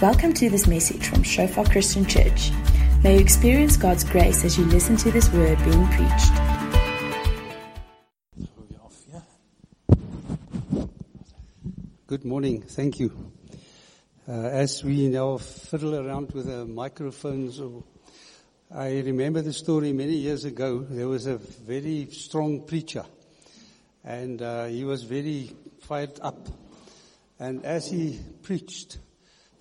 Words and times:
Welcome 0.00 0.32
to 0.34 0.48
this 0.48 0.68
message 0.68 1.08
from 1.08 1.24
Shofar 1.24 1.64
Christian 1.64 2.06
Church. 2.06 2.52
May 3.02 3.14
you 3.14 3.20
experience 3.20 3.76
God's 3.76 4.04
grace 4.04 4.44
as 4.44 4.56
you 4.56 4.64
listen 4.66 4.96
to 4.98 5.10
this 5.10 5.28
word 5.32 5.58
being 5.64 5.88
preached. 5.88 6.32
Good 12.06 12.24
morning. 12.24 12.62
Thank 12.62 13.00
you. 13.00 13.32
Uh, 14.28 14.34
as 14.34 14.84
we 14.84 15.08
now 15.08 15.38
fiddle 15.38 15.96
around 15.96 16.30
with 16.30 16.46
the 16.46 16.64
microphones, 16.64 17.60
I 18.72 19.00
remember 19.00 19.42
the 19.42 19.52
story 19.52 19.92
many 19.92 20.14
years 20.14 20.44
ago. 20.44 20.78
There 20.78 21.08
was 21.08 21.26
a 21.26 21.38
very 21.38 22.06
strong 22.12 22.60
preacher, 22.68 23.04
and 24.04 24.40
uh, 24.40 24.66
he 24.66 24.84
was 24.84 25.02
very 25.02 25.50
fired 25.80 26.20
up. 26.22 26.46
And 27.40 27.64
as 27.64 27.90
he 27.90 28.20
preached, 28.42 28.98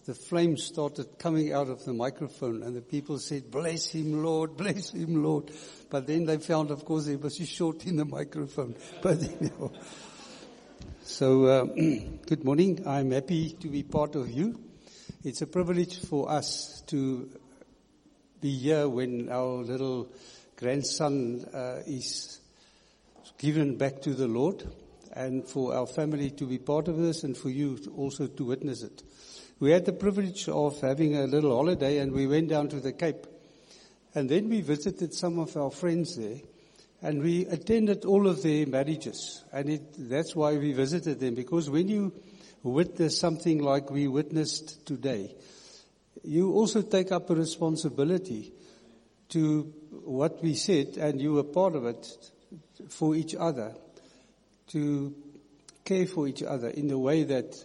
the 0.07 0.15
flames 0.15 0.63
started 0.63 1.19
coming 1.19 1.51
out 1.51 1.67
of 1.67 1.83
the 1.83 1.91
microphone 1.91 2.63
and 2.63 2.73
the 2.73 2.81
people 2.81 3.19
said, 3.19 3.51
bless 3.51 3.89
him, 3.89 4.23
Lord, 4.23 4.55
bless 4.55 4.91
him, 4.91 5.21
Lord. 5.21 5.51
But 5.89 6.07
then 6.07 6.25
they 6.25 6.37
found, 6.37 6.71
of 6.71 6.85
course, 6.85 7.07
it 7.07 7.21
was 7.21 7.35
short 7.35 7.85
in 7.85 7.97
the 7.97 8.05
microphone. 8.05 8.75
But. 9.03 9.19
So, 11.03 11.45
uh, 11.45 11.65
good 12.25 12.45
morning. 12.45 12.87
I'm 12.87 13.11
happy 13.11 13.49
to 13.59 13.67
be 13.67 13.83
part 13.83 14.15
of 14.15 14.29
you. 14.29 14.57
It's 15.25 15.41
a 15.41 15.47
privilege 15.47 15.99
for 15.99 16.31
us 16.31 16.83
to 16.87 17.29
be 18.39 18.57
here 18.57 18.87
when 18.87 19.27
our 19.29 19.61
little 19.61 20.07
grandson 20.55 21.45
uh, 21.53 21.81
is 21.85 22.39
given 23.37 23.77
back 23.77 24.01
to 24.03 24.13
the 24.13 24.27
Lord 24.27 24.63
and 25.11 25.45
for 25.45 25.73
our 25.73 25.87
family 25.87 26.29
to 26.31 26.45
be 26.45 26.59
part 26.59 26.87
of 26.87 26.97
this 26.97 27.23
and 27.23 27.35
for 27.35 27.49
you 27.49 27.77
also 27.97 28.27
to 28.27 28.45
witness 28.45 28.83
it. 28.83 29.03
We 29.59 29.71
had 29.71 29.85
the 29.85 29.93
privilege 29.93 30.47
of 30.49 30.79
having 30.81 31.15
a 31.15 31.25
little 31.25 31.55
holiday 31.55 31.97
and 31.97 32.11
we 32.11 32.27
went 32.27 32.49
down 32.49 32.67
to 32.69 32.79
the 32.79 32.93
Cape. 32.93 33.25
And 34.13 34.29
then 34.29 34.49
we 34.49 34.61
visited 34.61 35.13
some 35.13 35.39
of 35.39 35.57
our 35.57 35.71
friends 35.71 36.15
there 36.15 36.39
and 37.01 37.23
we 37.23 37.45
attended 37.47 38.05
all 38.05 38.27
of 38.27 38.43
their 38.43 38.67
marriages. 38.67 39.43
And 39.51 39.69
it, 39.69 39.81
that's 39.97 40.35
why 40.35 40.57
we 40.57 40.73
visited 40.73 41.19
them 41.19 41.33
because 41.33 41.69
when 41.69 41.87
you 41.87 42.13
witness 42.61 43.17
something 43.17 43.63
like 43.63 43.89
we 43.89 44.07
witnessed 44.07 44.85
today, 44.85 45.35
you 46.23 46.53
also 46.53 46.83
take 46.83 47.11
up 47.11 47.29
a 47.29 47.35
responsibility 47.35 48.53
to 49.29 49.73
what 50.03 50.41
we 50.43 50.53
said 50.53 50.97
and 50.97 51.19
you 51.19 51.33
were 51.33 51.43
part 51.43 51.75
of 51.75 51.85
it 51.85 52.07
for 52.89 53.15
each 53.15 53.33
other 53.33 53.73
to 54.67 55.15
care 55.87 56.05
for 56.05 56.27
each 56.27 56.43
other 56.43 56.67
in 56.67 56.89
the 56.89 56.97
way 56.97 57.23
that 57.23 57.55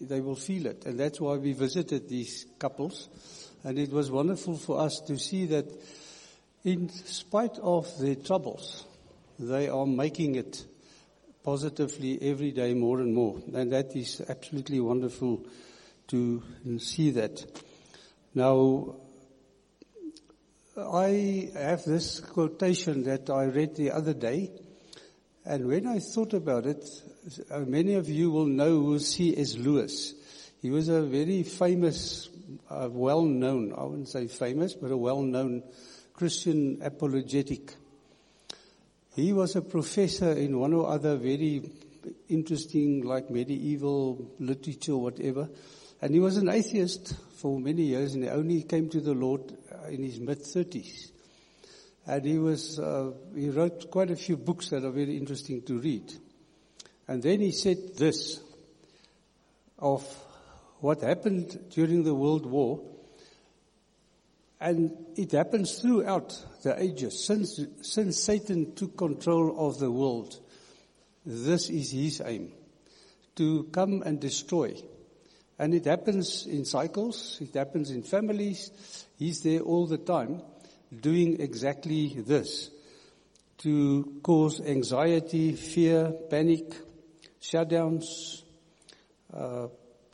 they 0.00 0.20
will 0.20 0.36
feel 0.36 0.66
it. 0.66 0.86
And 0.86 0.98
that's 0.98 1.20
why 1.20 1.36
we 1.36 1.52
visited 1.52 2.08
these 2.08 2.46
couples. 2.58 3.08
And 3.64 3.76
it 3.76 3.90
was 3.90 4.08
wonderful 4.08 4.56
for 4.56 4.78
us 4.80 5.00
to 5.08 5.18
see 5.18 5.46
that 5.46 5.66
in 6.62 6.88
spite 6.88 7.58
of 7.58 7.88
their 7.98 8.14
troubles, 8.14 8.86
they 9.36 9.68
are 9.68 9.86
making 9.86 10.36
it 10.36 10.64
positively 11.42 12.22
every 12.22 12.52
day 12.52 12.72
more 12.72 13.00
and 13.00 13.12
more. 13.12 13.42
And 13.52 13.72
that 13.72 13.96
is 13.96 14.22
absolutely 14.28 14.78
wonderful 14.78 15.44
to 16.08 16.40
see 16.78 17.10
that. 17.10 17.44
Now, 18.32 18.94
I 20.76 21.50
have 21.54 21.84
this 21.84 22.20
quotation 22.20 23.02
that 23.04 23.28
I 23.28 23.44
read 23.46 23.74
the 23.74 23.90
other 23.90 24.14
day. 24.14 24.52
And 25.44 25.66
when 25.66 25.88
I 25.88 25.98
thought 25.98 26.32
about 26.32 26.66
it, 26.66 26.84
many 27.66 27.94
of 27.94 28.08
you 28.08 28.30
will 28.30 28.46
know 28.46 28.80
who 28.80 28.98
C.S. 28.98 29.56
Lewis. 29.56 30.14
He 30.60 30.70
was 30.70 30.88
a 30.88 31.02
very 31.02 31.42
famous, 31.42 32.28
uh, 32.70 32.88
well-known, 32.90 33.74
I 33.76 33.84
wouldn't 33.84 34.08
say 34.08 34.28
famous, 34.28 34.74
but 34.74 34.90
a 34.90 34.96
well-known 34.96 35.62
Christian 36.14 36.80
apologetic. 36.82 37.74
He 39.14 39.32
was 39.32 39.56
a 39.56 39.62
professor 39.62 40.32
in 40.32 40.58
one 40.58 40.72
or 40.72 40.88
other 40.88 41.16
very 41.16 41.70
interesting, 42.28 43.02
like 43.02 43.30
medieval 43.30 44.32
literature 44.38 44.96
whatever. 44.96 45.48
And 46.00 46.14
he 46.14 46.20
was 46.20 46.36
an 46.36 46.48
atheist 46.48 47.14
for 47.36 47.60
many 47.60 47.82
years 47.82 48.14
and 48.14 48.24
he 48.24 48.30
only 48.30 48.62
came 48.62 48.88
to 48.90 49.00
the 49.00 49.14
Lord 49.14 49.52
uh, 49.72 49.88
in 49.88 50.02
his 50.02 50.18
mid 50.18 50.42
thirties. 50.42 51.12
And 52.06 52.24
he 52.24 52.38
was, 52.38 52.80
uh, 52.80 53.12
he 53.34 53.50
wrote 53.50 53.90
quite 53.90 54.10
a 54.10 54.16
few 54.16 54.36
books 54.36 54.70
that 54.70 54.84
are 54.84 54.90
very 54.90 55.16
interesting 55.16 55.62
to 55.62 55.78
read. 55.78 56.12
And 57.08 57.22
then 57.22 57.40
he 57.40 57.52
said 57.52 57.96
this 57.96 58.40
of 59.78 60.04
what 60.80 61.02
happened 61.02 61.58
during 61.70 62.04
the 62.04 62.14
World 62.14 62.46
War. 62.46 62.80
And 64.60 64.92
it 65.16 65.32
happens 65.32 65.80
throughout 65.80 66.40
the 66.62 66.80
ages. 66.80 67.24
Since, 67.24 67.60
since 67.82 68.22
Satan 68.22 68.74
took 68.74 68.96
control 68.96 69.68
of 69.68 69.78
the 69.78 69.90
world, 69.90 70.38
this 71.26 71.68
is 71.68 71.90
his 71.90 72.22
aim. 72.24 72.52
To 73.36 73.64
come 73.72 74.02
and 74.02 74.20
destroy. 74.20 74.74
And 75.58 75.74
it 75.74 75.86
happens 75.86 76.46
in 76.46 76.64
cycles. 76.64 77.38
It 77.40 77.54
happens 77.54 77.90
in 77.90 78.02
families. 78.02 78.70
He's 79.18 79.40
there 79.40 79.60
all 79.60 79.86
the 79.86 79.98
time 79.98 80.42
doing 81.00 81.40
exactly 81.40 82.08
this. 82.08 82.70
To 83.58 84.20
cause 84.22 84.60
anxiety, 84.60 85.52
fear, 85.52 86.12
panic, 86.28 86.72
shutdowns, 87.42 88.42
uh, 89.34 89.66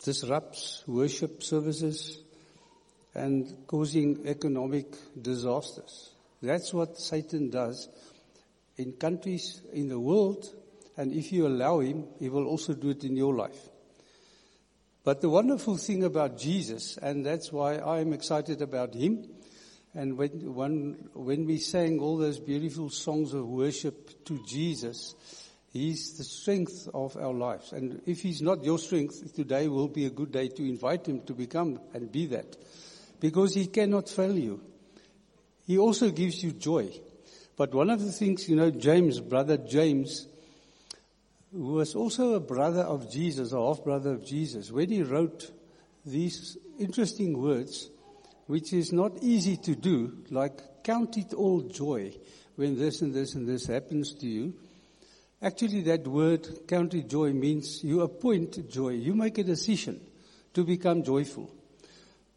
disrupts 0.03 0.83
worship 0.87 1.43
services, 1.43 2.22
and 3.15 3.66
causing 3.66 4.27
economic 4.27 4.87
disasters. 5.21 6.15
That's 6.41 6.72
what 6.72 6.99
Satan 6.99 7.50
does 7.50 7.89
in 8.77 8.93
countries 8.93 9.61
in 9.72 9.89
the 9.89 9.99
world, 9.99 10.47
and 10.97 11.12
if 11.12 11.33
you 11.33 11.47
allow 11.47 11.81
him, 11.81 12.06
he 12.19 12.28
will 12.28 12.47
also 12.47 12.75
do 12.75 12.91
it 12.91 13.05
in 13.05 13.16
your 13.16 13.34
life. 13.34 13.69
But 15.05 15.21
the 15.21 15.28
wonderful 15.28 15.77
thing 15.77 16.05
about 16.05 16.39
Jesus, 16.39 16.97
and 16.97 17.27
that's 17.27 17.53
why 17.53 17.78
I'm 17.78 18.12
excited 18.12 18.62
about 18.62 18.95
him, 18.95 19.27
and 19.95 20.16
when, 20.16 20.55
when, 20.55 21.09
when 21.15 21.47
we 21.47 21.59
sang 21.59 21.99
all 21.99 22.19
those 22.19 22.39
beautiful 22.39 22.91
songs 22.91 23.34
of 23.34 23.47
worship 23.49 24.25
to 24.27 24.45
Jesus, 24.47 25.15
He's 25.72 26.16
the 26.16 26.24
strength 26.24 26.88
of 26.94 27.16
our 27.16 27.32
lives. 27.32 27.72
And 27.72 28.00
if 28.06 28.20
He's 28.22 28.40
not 28.40 28.64
your 28.64 28.78
strength, 28.78 29.34
today 29.34 29.68
will 29.68 29.88
be 29.88 30.06
a 30.06 30.10
good 30.10 30.32
day 30.32 30.48
to 30.48 30.68
invite 30.68 31.06
Him 31.06 31.20
to 31.22 31.34
become 31.34 31.80
and 31.92 32.10
be 32.10 32.26
that. 32.26 32.56
Because 33.20 33.54
He 33.54 33.66
cannot 33.66 34.08
fail 34.08 34.36
you. 34.36 34.60
He 35.66 35.78
also 35.78 36.10
gives 36.10 36.42
you 36.42 36.52
joy. 36.52 36.90
But 37.56 37.74
one 37.74 37.90
of 37.90 38.02
the 38.02 38.12
things, 38.12 38.48
you 38.48 38.56
know, 38.56 38.70
James, 38.70 39.20
brother 39.20 39.58
James, 39.58 40.26
who 41.52 41.74
was 41.74 41.94
also 41.94 42.34
a 42.34 42.40
brother 42.40 42.82
of 42.82 43.10
Jesus, 43.10 43.52
a 43.52 43.56
half 43.56 43.84
brother 43.84 44.12
of 44.14 44.24
Jesus, 44.24 44.70
when 44.70 44.90
he 44.90 45.02
wrote 45.02 45.50
these 46.06 46.56
interesting 46.78 47.40
words, 47.40 47.90
which 48.46 48.72
is 48.72 48.92
not 48.92 49.18
easy 49.22 49.56
to 49.58 49.74
do, 49.74 50.24
like 50.30 50.84
count 50.84 51.18
it 51.18 51.34
all 51.34 51.60
joy 51.60 52.14
when 52.56 52.78
this 52.78 53.02
and 53.02 53.14
this 53.14 53.34
and 53.34 53.46
this 53.46 53.66
happens 53.66 54.14
to 54.14 54.26
you. 54.26 54.54
Actually, 55.41 55.82
that 55.82 56.06
word, 56.06 56.66
county 56.66 57.03
joy, 57.04 57.32
means 57.32 57.84
you 57.84 58.00
appoint 58.00 58.69
joy. 58.69 58.91
You 58.91 59.15
make 59.15 59.38
a 59.38 59.44
decision 59.44 60.00
to 60.54 60.65
become 60.65 61.04
joyful. 61.04 61.54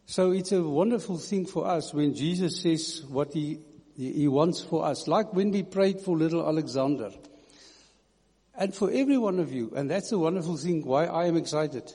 So 0.06 0.30
it's 0.30 0.52
a 0.52 0.62
wonderful 0.62 1.18
thing 1.18 1.46
for 1.46 1.66
us 1.66 1.92
when 1.92 2.14
Jesus 2.14 2.60
says 2.60 3.02
what 3.08 3.32
he, 3.32 3.58
he 3.96 4.28
wants 4.28 4.60
for 4.62 4.84
us. 4.84 5.08
Like 5.08 5.32
when 5.32 5.50
we 5.50 5.64
prayed 5.64 6.00
for 6.00 6.16
little 6.16 6.46
Alexander. 6.46 7.10
And 8.54 8.74
for 8.74 8.90
every 8.92 9.18
one 9.18 9.40
of 9.40 9.52
you, 9.52 9.72
and 9.74 9.90
that's 9.90 10.12
a 10.12 10.18
wonderful 10.18 10.56
thing 10.56 10.84
why 10.84 11.06
I 11.06 11.26
am 11.26 11.36
excited 11.36 11.92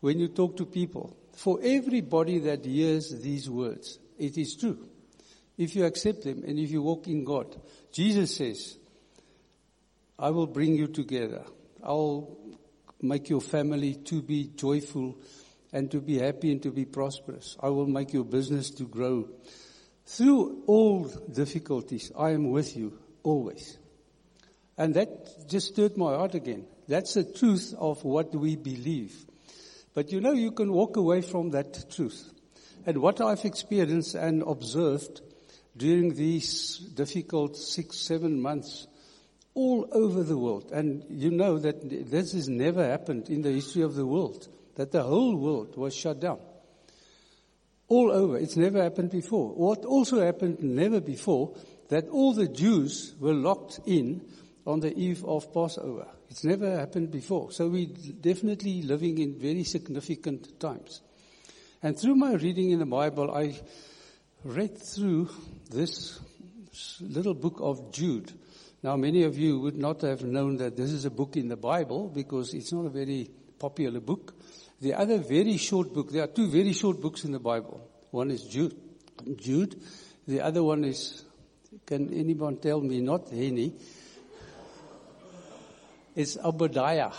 when 0.00 0.18
you 0.20 0.28
talk 0.28 0.56
to 0.58 0.66
people. 0.66 1.16
For 1.32 1.58
everybody 1.62 2.38
that 2.40 2.64
hears 2.64 3.10
these 3.20 3.50
words, 3.50 3.98
it 4.18 4.38
is 4.38 4.54
true. 4.54 4.86
If 5.58 5.74
you 5.74 5.84
accept 5.84 6.24
them 6.24 6.44
and 6.46 6.58
if 6.58 6.70
you 6.70 6.82
walk 6.82 7.08
in 7.08 7.24
God, 7.24 7.56
Jesus 7.90 8.36
says, 8.36 8.76
I 10.18 10.30
will 10.30 10.46
bring 10.46 10.74
you 10.74 10.86
together. 10.86 11.44
I'll 11.82 12.36
make 13.02 13.28
your 13.28 13.40
family 13.40 13.94
to 13.94 14.22
be 14.22 14.50
joyful 14.56 15.18
and 15.72 15.90
to 15.90 16.00
be 16.00 16.18
happy 16.18 16.52
and 16.52 16.62
to 16.62 16.70
be 16.70 16.86
prosperous. 16.86 17.56
I 17.60 17.68
will 17.68 17.86
make 17.86 18.12
your 18.12 18.24
business 18.24 18.70
to 18.72 18.84
grow. 18.84 19.28
Through 20.06 20.62
all 20.66 21.04
difficulties, 21.04 22.12
I 22.16 22.30
am 22.30 22.50
with 22.50 22.76
you 22.76 22.98
always. 23.22 23.76
And 24.78 24.94
that 24.94 25.48
just 25.48 25.68
stirred 25.68 25.96
my 25.96 26.14
heart 26.14 26.34
again. 26.34 26.66
That's 26.88 27.14
the 27.14 27.24
truth 27.24 27.74
of 27.76 28.04
what 28.04 28.34
we 28.34 28.56
believe. 28.56 29.14
But 29.94 30.12
you 30.12 30.20
know, 30.20 30.32
you 30.32 30.52
can 30.52 30.72
walk 30.72 30.96
away 30.96 31.22
from 31.22 31.50
that 31.50 31.90
truth. 31.90 32.30
And 32.86 32.98
what 32.98 33.20
I've 33.20 33.44
experienced 33.44 34.14
and 34.14 34.42
observed 34.42 35.20
during 35.76 36.14
these 36.14 36.78
difficult 36.78 37.56
six, 37.56 37.98
seven 37.98 38.40
months 38.40 38.86
all 39.56 39.88
over 39.90 40.22
the 40.22 40.36
world. 40.36 40.70
And 40.70 41.04
you 41.08 41.30
know 41.30 41.58
that 41.58 41.80
this 42.10 42.32
has 42.32 42.48
never 42.48 42.86
happened 42.86 43.30
in 43.30 43.40
the 43.42 43.50
history 43.50 43.82
of 43.82 43.94
the 43.94 44.06
world, 44.06 44.46
that 44.76 44.92
the 44.92 45.02
whole 45.02 45.34
world 45.34 45.76
was 45.76 45.96
shut 45.96 46.20
down. 46.20 46.38
All 47.88 48.12
over. 48.12 48.36
It's 48.36 48.56
never 48.56 48.82
happened 48.82 49.10
before. 49.10 49.48
What 49.48 49.84
also 49.84 50.20
happened 50.20 50.62
never 50.62 51.00
before, 51.00 51.56
that 51.88 52.08
all 52.08 52.34
the 52.34 52.48
Jews 52.48 53.14
were 53.18 53.32
locked 53.32 53.80
in 53.86 54.20
on 54.66 54.80
the 54.80 54.94
eve 54.94 55.24
of 55.24 55.52
Passover. 55.54 56.06
It's 56.28 56.44
never 56.44 56.78
happened 56.78 57.10
before. 57.10 57.50
So 57.52 57.68
we're 57.68 57.86
definitely 58.20 58.82
living 58.82 59.18
in 59.18 59.38
very 59.38 59.64
significant 59.64 60.60
times. 60.60 61.00
And 61.82 61.98
through 61.98 62.16
my 62.16 62.34
reading 62.34 62.72
in 62.72 62.80
the 62.80 62.86
Bible, 62.86 63.30
I 63.30 63.58
read 64.44 64.76
through 64.76 65.30
this 65.70 66.20
little 67.00 67.34
book 67.34 67.58
of 67.60 67.92
Jude. 67.92 68.32
Now, 68.82 68.96
many 68.96 69.24
of 69.24 69.38
you 69.38 69.58
would 69.60 69.76
not 69.76 70.02
have 70.02 70.22
known 70.22 70.58
that 70.58 70.76
this 70.76 70.92
is 70.92 71.04
a 71.04 71.10
book 71.10 71.36
in 71.36 71.48
the 71.48 71.56
Bible 71.56 72.08
because 72.08 72.54
it's 72.54 72.72
not 72.72 72.86
a 72.86 72.90
very 72.90 73.30
popular 73.58 74.00
book. 74.00 74.34
The 74.80 74.94
other 74.94 75.18
very 75.18 75.56
short 75.56 75.92
book, 75.94 76.12
there 76.12 76.22
are 76.22 76.28
two 76.28 76.48
very 76.48 76.72
short 76.72 77.00
books 77.00 77.24
in 77.24 77.32
the 77.32 77.38
Bible. 77.38 77.88
One 78.10 78.30
is 78.30 78.44
Jude. 78.44 78.76
Jude. 79.36 79.80
The 80.28 80.42
other 80.42 80.62
one 80.62 80.84
is, 80.84 81.24
can 81.86 82.12
anyone 82.12 82.58
tell 82.58 82.80
me, 82.80 83.00
not 83.00 83.30
Henny. 83.30 83.74
It's 86.14 86.36
Obadiah. 86.36 87.12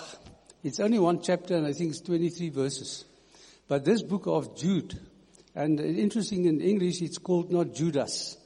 It's 0.64 0.80
only 0.80 1.00
one 1.00 1.22
chapter 1.22 1.56
and 1.56 1.66
I 1.66 1.74
think 1.74 1.92
it's 1.92 2.02
23 2.02 2.50
verses. 2.50 3.06
But 3.68 3.84
this 3.84 4.02
book 4.02 4.28
of 4.28 4.58
Jude, 4.58 5.00
and 5.56 5.80
interesting 5.80 6.46
in 6.46 6.62
English, 6.62 7.02
it's 7.02 7.18
called 7.18 7.52
not 7.52 7.74
Judas. 7.74 8.38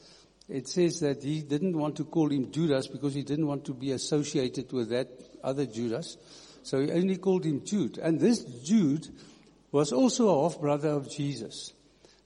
It 0.51 0.68
says 0.68 1.00
that 1.00 1.24
he 1.24 1.44
didn't 1.44 1.77
want 1.77 1.95
to 1.95 2.03
call 2.03 2.30
him 2.30 2.51
Judas 2.51 2.88
because 2.88 3.13
he 3.13 3.24
didn't 3.24 3.48
want 3.48 3.63
to 3.65 3.74
be 3.74 3.92
associated 3.92 4.74
with 4.74 4.89
that 4.89 5.07
other 5.42 5.65
Judas. 5.65 6.18
So 6.62 6.81
he 6.81 6.92
only 6.92 7.18
called 7.18 7.45
him 7.45 7.63
Jude. 7.63 7.98
And 8.00 8.19
this 8.19 8.44
Jude 8.44 9.07
was 9.71 9.94
also 9.94 10.27
a 10.27 10.44
half 10.44 10.59
brother 10.59 10.89
of 10.89 11.09
Jesus. 11.09 11.71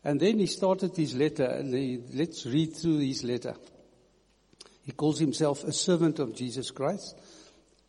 And 0.03 0.19
then 0.19 0.39
he 0.39 0.47
started 0.47 0.97
his 0.97 1.15
letter, 1.15 1.45
and 1.45 1.71
he, 1.71 2.01
let's 2.15 2.47
read 2.47 2.75
through 2.75 2.97
his 2.97 3.23
letter. 3.23 3.55
He 4.83 4.91
calls 4.91 5.19
himself 5.19 5.63
a 5.63 5.71
servant 5.71 6.17
of 6.17 6.35
Jesus 6.35 6.71
Christ, 6.71 7.15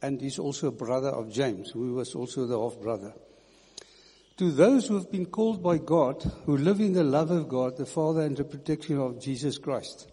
and 0.02 0.20
he's 0.20 0.38
also 0.38 0.68
a 0.68 0.72
brother 0.72 1.08
of 1.08 1.32
James, 1.32 1.70
who 1.70 1.94
was 1.94 2.14
also 2.14 2.46
the 2.46 2.60
half 2.60 2.78
brother. 2.78 3.14
To 4.36 4.50
those 4.50 4.86
who 4.86 4.96
have 4.96 5.10
been 5.10 5.26
called 5.26 5.62
by 5.62 5.78
God, 5.78 6.22
who 6.44 6.58
live 6.58 6.80
in 6.80 6.92
the 6.92 7.04
love 7.04 7.30
of 7.30 7.48
God, 7.48 7.78
the 7.78 7.86
Father, 7.86 8.20
and 8.20 8.36
the 8.36 8.44
protection 8.44 8.98
of 8.98 9.18
Jesus 9.18 9.56
Christ, 9.56 10.10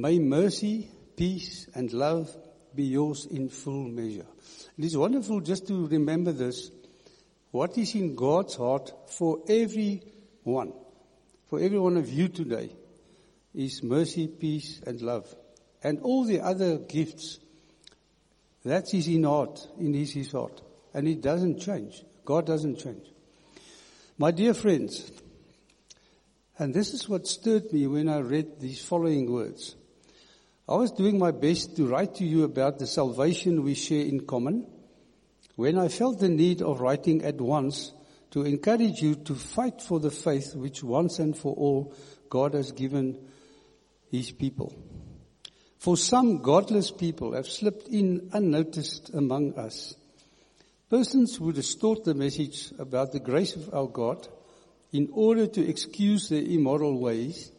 may 0.00 0.18
mercy, 0.18 0.88
peace, 1.16 1.66
and 1.74 1.92
love 1.92 2.34
be 2.74 2.84
yours 2.84 3.26
in 3.26 3.48
full 3.48 3.88
measure. 3.88 4.26
It 4.76 4.84
is 4.84 4.96
wonderful 4.96 5.40
just 5.40 5.66
to 5.66 5.86
remember 5.88 6.30
this. 6.30 6.70
What 7.50 7.76
is 7.76 7.94
in 7.94 8.14
God's 8.14 8.54
heart 8.54 8.92
for 9.08 9.40
everyone, 9.48 10.72
for 11.46 11.58
every 11.60 11.78
one 11.78 11.96
of 11.96 12.08
you 12.08 12.28
today, 12.28 12.70
is 13.54 13.82
mercy, 13.82 14.28
peace, 14.28 14.80
and 14.86 15.00
love. 15.00 15.34
And 15.82 16.00
all 16.00 16.24
the 16.24 16.40
other 16.40 16.78
gifts, 16.78 17.40
that 18.64 18.92
is 18.94 19.08
in 19.08 19.24
heart, 19.24 19.66
in 19.80 19.94
his, 19.94 20.12
his 20.12 20.30
heart. 20.30 20.60
And 20.94 21.08
it 21.08 21.22
doesn't 21.22 21.60
change. 21.60 22.04
God 22.24 22.46
doesn't 22.46 22.78
change. 22.78 23.04
My 24.16 24.30
dear 24.30 24.54
friends, 24.54 25.10
and 26.58 26.74
this 26.74 26.92
is 26.92 27.08
what 27.08 27.26
stirred 27.26 27.72
me 27.72 27.86
when 27.86 28.08
I 28.08 28.18
read 28.18 28.60
these 28.60 28.84
following 28.84 29.32
words. 29.32 29.74
I 30.68 30.76
was 30.76 30.90
doing 30.90 31.18
my 31.18 31.30
best 31.30 31.76
to 31.76 31.86
write 31.86 32.16
to 32.16 32.26
you 32.26 32.44
about 32.44 32.78
the 32.78 32.86
salvation 32.86 33.62
we 33.62 33.72
share 33.72 34.04
in 34.04 34.26
common 34.26 34.66
when 35.56 35.78
I 35.78 35.88
felt 35.88 36.20
the 36.20 36.28
need 36.28 36.60
of 36.60 36.82
writing 36.82 37.24
at 37.24 37.40
once 37.40 37.92
to 38.32 38.42
encourage 38.42 39.00
you 39.00 39.14
to 39.14 39.34
fight 39.34 39.80
for 39.80 39.98
the 39.98 40.10
faith 40.10 40.54
which 40.54 40.84
once 40.84 41.20
and 41.20 41.34
for 41.34 41.54
all 41.54 41.94
God 42.28 42.52
has 42.52 42.72
given 42.72 43.18
his 44.10 44.30
people. 44.30 44.74
For 45.78 45.96
some 45.96 46.42
godless 46.42 46.90
people 46.90 47.32
have 47.32 47.46
slipped 47.46 47.88
in 47.88 48.28
unnoticed 48.34 49.14
among 49.14 49.54
us. 49.54 49.94
Persons 50.90 51.36
who 51.36 51.52
distort 51.54 52.04
the 52.04 52.14
message 52.14 52.72
about 52.78 53.12
the 53.12 53.20
grace 53.20 53.56
of 53.56 53.72
our 53.72 53.86
God 53.86 54.28
in 54.92 55.08
order 55.12 55.46
to 55.46 55.66
excuse 55.66 56.28
their 56.28 56.42
immoral 56.42 56.98
ways 56.98 57.52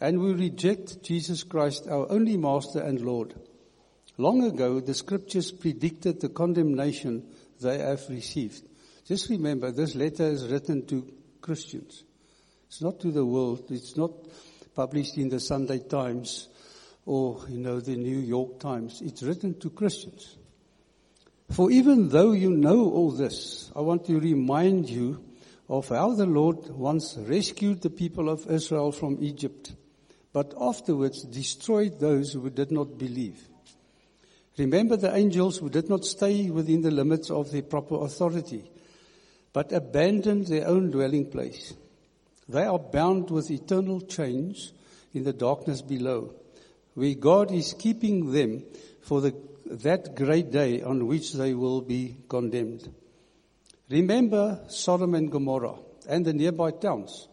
and 0.00 0.18
we 0.18 0.32
reject 0.32 1.02
Jesus 1.02 1.44
Christ, 1.44 1.86
our 1.88 2.10
only 2.10 2.36
Master 2.36 2.80
and 2.80 3.00
Lord. 3.02 3.34
Long 4.16 4.42
ago, 4.44 4.80
the 4.80 4.94
scriptures 4.94 5.52
predicted 5.52 6.20
the 6.20 6.30
condemnation 6.30 7.26
they 7.60 7.78
have 7.78 8.08
received. 8.08 8.62
Just 9.06 9.28
remember, 9.28 9.70
this 9.70 9.94
letter 9.94 10.24
is 10.24 10.48
written 10.48 10.86
to 10.86 11.06
Christians. 11.40 12.04
It's 12.68 12.80
not 12.80 13.00
to 13.00 13.10
the 13.10 13.24
world. 13.24 13.64
It's 13.70 13.96
not 13.96 14.12
published 14.74 15.18
in 15.18 15.28
the 15.28 15.40
Sunday 15.40 15.80
Times 15.80 16.48
or, 17.04 17.44
you 17.48 17.58
know, 17.58 17.80
the 17.80 17.96
New 17.96 18.18
York 18.18 18.60
Times. 18.60 19.02
It's 19.02 19.22
written 19.22 19.58
to 19.60 19.70
Christians. 19.70 20.36
For 21.50 21.70
even 21.70 22.08
though 22.08 22.32
you 22.32 22.50
know 22.50 22.90
all 22.90 23.10
this, 23.10 23.70
I 23.74 23.80
want 23.80 24.06
to 24.06 24.18
remind 24.18 24.88
you 24.88 25.24
of 25.68 25.88
how 25.88 26.14
the 26.14 26.26
Lord 26.26 26.68
once 26.70 27.16
rescued 27.18 27.82
the 27.82 27.90
people 27.90 28.28
of 28.28 28.50
Israel 28.50 28.92
from 28.92 29.18
Egypt 29.20 29.72
but 30.32 30.54
afterwards 30.60 31.22
destroyed 31.24 31.98
those 31.98 32.32
who 32.32 32.50
did 32.50 32.70
not 32.70 32.98
believe. 32.98 33.40
Remember 34.56 34.96
the 34.96 35.14
angels 35.14 35.58
who 35.58 35.70
did 35.70 35.88
not 35.88 36.04
stay 36.04 36.50
within 36.50 36.82
the 36.82 36.90
limits 36.90 37.30
of 37.30 37.50
their 37.50 37.62
proper 37.62 38.04
authority, 38.04 38.70
but 39.52 39.72
abandoned 39.72 40.46
their 40.46 40.68
own 40.68 40.90
dwelling 40.90 41.30
place. 41.30 41.74
They 42.48 42.64
are 42.64 42.78
bound 42.78 43.30
with 43.30 43.50
eternal 43.50 44.00
chains 44.00 44.72
in 45.14 45.24
the 45.24 45.32
darkness 45.32 45.82
below, 45.82 46.34
where 46.94 47.14
God 47.14 47.50
is 47.50 47.74
keeping 47.78 48.32
them 48.32 48.64
for 49.02 49.20
the, 49.20 49.34
that 49.66 50.14
great 50.14 50.50
day 50.50 50.82
on 50.82 51.06
which 51.06 51.32
they 51.32 51.54
will 51.54 51.80
be 51.80 52.16
condemned. 52.28 52.92
Remember 53.88 54.60
Sodom 54.68 55.14
and 55.14 55.30
Gomorrah 55.30 55.78
and 56.08 56.24
the 56.24 56.32
nearby 56.32 56.70
towns. 56.70 57.28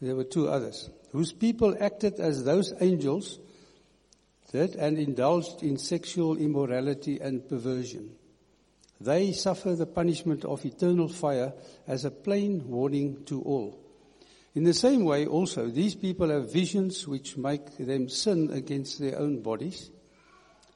There 0.00 0.14
were 0.14 0.24
two 0.24 0.48
others 0.48 0.88
whose 1.12 1.32
people 1.32 1.76
acted 1.80 2.20
as 2.20 2.44
those 2.44 2.72
angels 2.80 3.38
did 4.52 4.76
and 4.76 4.98
indulged 4.98 5.62
in 5.62 5.76
sexual 5.76 6.36
immorality 6.36 7.20
and 7.20 7.48
perversion. 7.48 8.10
They 9.00 9.32
suffer 9.32 9.74
the 9.74 9.86
punishment 9.86 10.44
of 10.44 10.64
eternal 10.64 11.08
fire 11.08 11.52
as 11.86 12.04
a 12.04 12.10
plain 12.10 12.68
warning 12.68 13.24
to 13.26 13.40
all. 13.42 13.78
In 14.54 14.64
the 14.64 14.74
same 14.74 15.04
way 15.04 15.26
also, 15.26 15.68
these 15.68 15.94
people 15.94 16.28
have 16.28 16.52
visions 16.52 17.06
which 17.06 17.36
make 17.36 17.76
them 17.78 18.08
sin 18.08 18.50
against 18.52 18.98
their 18.98 19.18
own 19.18 19.42
bodies. 19.42 19.90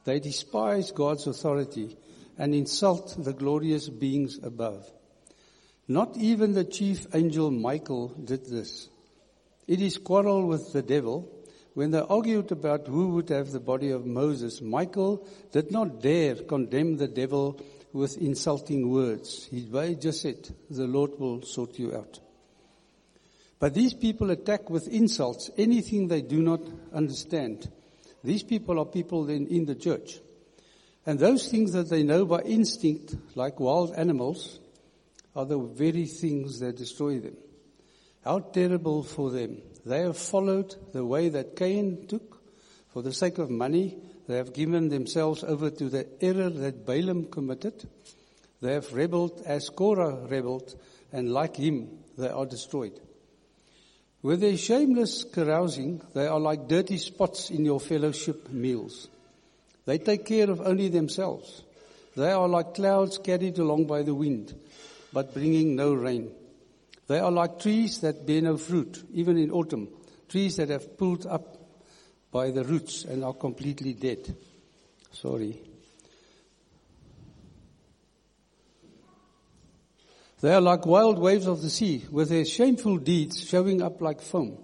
They 0.05 0.19
despise 0.19 0.91
God's 0.91 1.27
authority 1.27 1.97
and 2.37 2.55
insult 2.55 3.15
the 3.23 3.33
glorious 3.33 3.89
beings 3.89 4.39
above. 4.41 4.89
Not 5.87 6.17
even 6.17 6.53
the 6.53 6.63
chief 6.63 7.05
angel 7.13 7.51
Michael 7.51 8.09
did 8.09 8.45
this. 8.45 8.89
In 9.67 9.79
his 9.79 9.97
quarrel 9.97 10.47
with 10.47 10.73
the 10.73 10.81
devil, 10.81 11.31
when 11.73 11.91
they 11.91 11.99
argued 11.99 12.51
about 12.51 12.87
who 12.87 13.09
would 13.09 13.29
have 13.29 13.51
the 13.51 13.59
body 13.59 13.91
of 13.91 14.05
Moses, 14.05 14.61
Michael 14.61 15.27
did 15.51 15.71
not 15.71 16.01
dare 16.01 16.35
condemn 16.35 16.97
the 16.97 17.07
devil 17.07 17.59
with 17.91 18.17
insulting 18.17 18.89
words. 18.89 19.47
He 19.49 19.67
just 19.99 20.21
said, 20.21 20.49
the 20.69 20.85
Lord 20.85 21.19
will 21.19 21.41
sort 21.41 21.79
you 21.79 21.95
out. 21.95 22.19
But 23.59 23.73
these 23.73 23.93
people 23.93 24.31
attack 24.31 24.69
with 24.69 24.87
insults 24.87 25.49
anything 25.57 26.07
they 26.07 26.21
do 26.21 26.41
not 26.41 26.61
understand. 26.93 27.69
These 28.23 28.43
people 28.43 28.79
are 28.79 28.85
people 28.85 29.25
then 29.25 29.47
in 29.47 29.65
the 29.65 29.75
church. 29.75 30.19
And 31.05 31.19
those 31.19 31.47
things 31.47 31.71
that 31.73 31.89
they 31.89 32.03
know 32.03 32.25
by 32.25 32.41
instinct, 32.41 33.15
like 33.35 33.59
wild 33.59 33.93
animals, 33.95 34.59
are 35.35 35.45
the 35.45 35.59
very 35.59 36.05
things 36.05 36.59
that 36.59 36.77
destroy 36.77 37.19
them. 37.19 37.37
How 38.25 38.39
terrible 38.39 39.03
for 39.03 39.29
them. 39.29 39.61
They 39.85 39.99
have 39.99 40.17
followed 40.17 40.75
the 40.93 41.05
way 41.05 41.29
that 41.29 41.55
Cain 41.55 42.07
took. 42.07 42.41
For 42.91 43.03
the 43.03 43.13
sake 43.13 43.37
of 43.37 43.51
money, 43.51 43.97
they 44.27 44.37
have 44.37 44.51
given 44.51 44.89
themselves 44.89 45.43
over 45.43 45.69
to 45.69 45.89
the 45.89 46.07
error 46.19 46.49
that 46.49 46.87
Balaam 46.87 47.25
committed. 47.25 47.87
They 48.61 48.73
have 48.73 48.91
rebelled 48.93 49.43
as 49.45 49.69
Korah 49.69 50.27
rebelled, 50.27 50.75
and 51.13 51.31
like 51.31 51.55
him, 51.55 51.99
they 52.17 52.29
are 52.29 52.47
destroyed. 52.47 52.99
With 54.23 54.41
their 54.41 54.57
shameless 54.57 55.23
carousing, 55.25 56.01
they 56.15 56.25
are 56.25 56.39
like 56.39 56.67
dirty 56.67 56.97
spots 56.97 57.51
in 57.51 57.63
your 57.63 57.79
fellowship 57.79 58.49
meals. 58.49 59.07
They 59.85 59.99
take 59.99 60.25
care 60.25 60.49
of 60.49 60.61
only 60.61 60.87
themselves. 60.87 61.61
They 62.17 62.31
are 62.31 62.47
like 62.47 62.73
clouds 62.73 63.19
carried 63.19 63.59
along 63.59 63.85
by 63.85 64.01
the 64.01 64.15
wind, 64.15 64.55
but 65.13 65.35
bringing 65.35 65.75
no 65.75 65.93
rain. 65.93 66.31
They 67.07 67.19
are 67.19 67.31
like 67.31 67.59
trees 67.59 67.99
that 68.01 68.25
bear 68.25 68.41
no 68.41 68.57
fruit, 68.57 69.03
even 69.13 69.37
in 69.37 69.51
autumn. 69.51 69.89
Trees 70.27 70.57
that 70.57 70.69
have 70.69 70.97
pulled 70.97 71.25
up 71.25 71.57
by 72.31 72.51
the 72.51 72.63
roots 72.63 73.05
and 73.05 73.23
are 73.23 73.33
completely 73.33 73.93
dead. 73.93 74.35
Sorry. 75.11 75.61
They 80.41 80.53
are 80.53 80.61
like 80.61 80.85
wild 80.85 81.17
waves 81.17 81.47
of 81.47 81.61
the 81.61 81.69
sea, 81.69 82.05
with 82.11 82.29
their 82.29 82.45
shameful 82.45 82.97
deeds 82.97 83.41
showing 83.41 83.81
up 83.81 84.01
like 84.01 84.21
foam. 84.21 84.57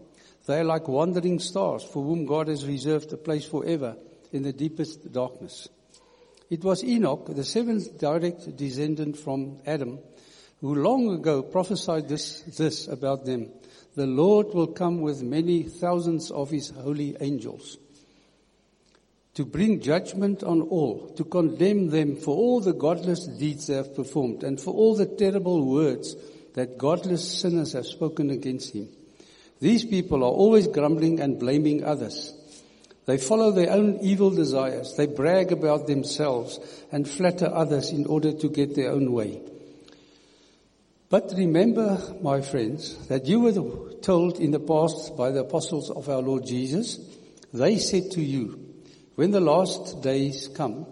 They 0.46 0.60
are 0.60 0.66
like 0.66 0.88
wandering 0.88 1.40
stars, 1.40 1.84
for 1.84 2.04
whom 2.04 2.26
God 2.26 2.48
has 2.48 2.66
reserved 2.66 3.14
a 3.14 3.18
place 3.18 3.46
forever 3.46 3.96
in 4.32 4.44
the 4.44 4.54
deepest 4.54 5.12
darkness. 5.12 5.70
It 6.50 6.64
was 6.64 6.84
Enoch, 6.84 7.28
the 7.34 7.44
seventh 7.44 7.98
direct 7.98 8.56
descendant 8.58 9.18
from 9.18 9.60
Adam, 9.66 10.00
who 10.62 10.76
long 10.76 11.14
ago 11.14 11.42
prophesied 11.42 12.08
this, 12.08 12.42
this 12.42 12.88
about 12.88 13.26
them. 13.26 13.50
The 13.96 14.08
Lord 14.08 14.54
will 14.54 14.68
come 14.68 15.02
with 15.02 15.22
many 15.22 15.64
thousands 15.64 16.32
of 16.32 16.50
his 16.50 16.70
holy 16.70 17.18
angels 17.20 17.78
to 19.34 19.46
bring 19.46 19.80
judgment 19.80 20.44
on 20.44 20.62
all, 20.62 21.10
to 21.16 21.24
condemn 21.24 21.90
them 21.90 22.16
for 22.16 22.36
all 22.36 22.60
the 22.60 22.74
godless 22.74 23.28
deeds 23.28 23.68
they 23.68 23.76
have 23.76 23.96
performed 23.96 24.44
and 24.44 24.60
for 24.60 24.74
all 24.74 24.96
the 24.96 25.06
terrible 25.06 25.66
words 25.66 26.16
that 26.54 26.78
godless 26.78 27.40
sinners 27.40 27.74
have 27.74 27.86
spoken 27.86 28.30
against 28.30 28.74
him. 28.74 28.90
These 29.60 29.86
people 29.86 30.24
are 30.24 30.32
always 30.32 30.68
grumbling 30.68 31.22
and 31.22 31.40
blaming 31.40 31.84
others. 31.84 32.34
They 33.06 33.18
follow 33.18 33.52
their 33.52 33.72
own 33.72 34.00
evil 34.02 34.32
desires. 34.32 34.96
They 34.96 35.08
brag 35.08 35.52
about 35.52 35.88
themselves 35.88 36.60
and 36.92 37.10
flatter 37.10 37.48
others 37.48 37.92
in 37.92 38.06
order 38.06 38.34
to 38.34 38.50
get 38.50 38.76
their 38.76 38.92
own 38.92 39.12
way. 39.12 39.42
But 41.12 41.34
remember, 41.36 42.02
my 42.22 42.40
friends, 42.40 42.96
that 43.10 43.26
you 43.26 43.42
were 43.42 43.94
told 44.02 44.40
in 44.40 44.52
the 44.52 44.62
past 44.62 45.18
by 45.18 45.32
the 45.32 45.42
apostles 45.42 45.90
of 45.90 46.08
our 46.08 46.22
Lord 46.22 46.46
Jesus, 46.46 47.02
they 47.54 47.80
said 47.80 48.12
to 48.12 48.22
you, 48.22 48.58
when 49.16 49.32
the 49.32 49.42
last 49.42 50.02
days 50.02 50.48
come, 50.48 50.86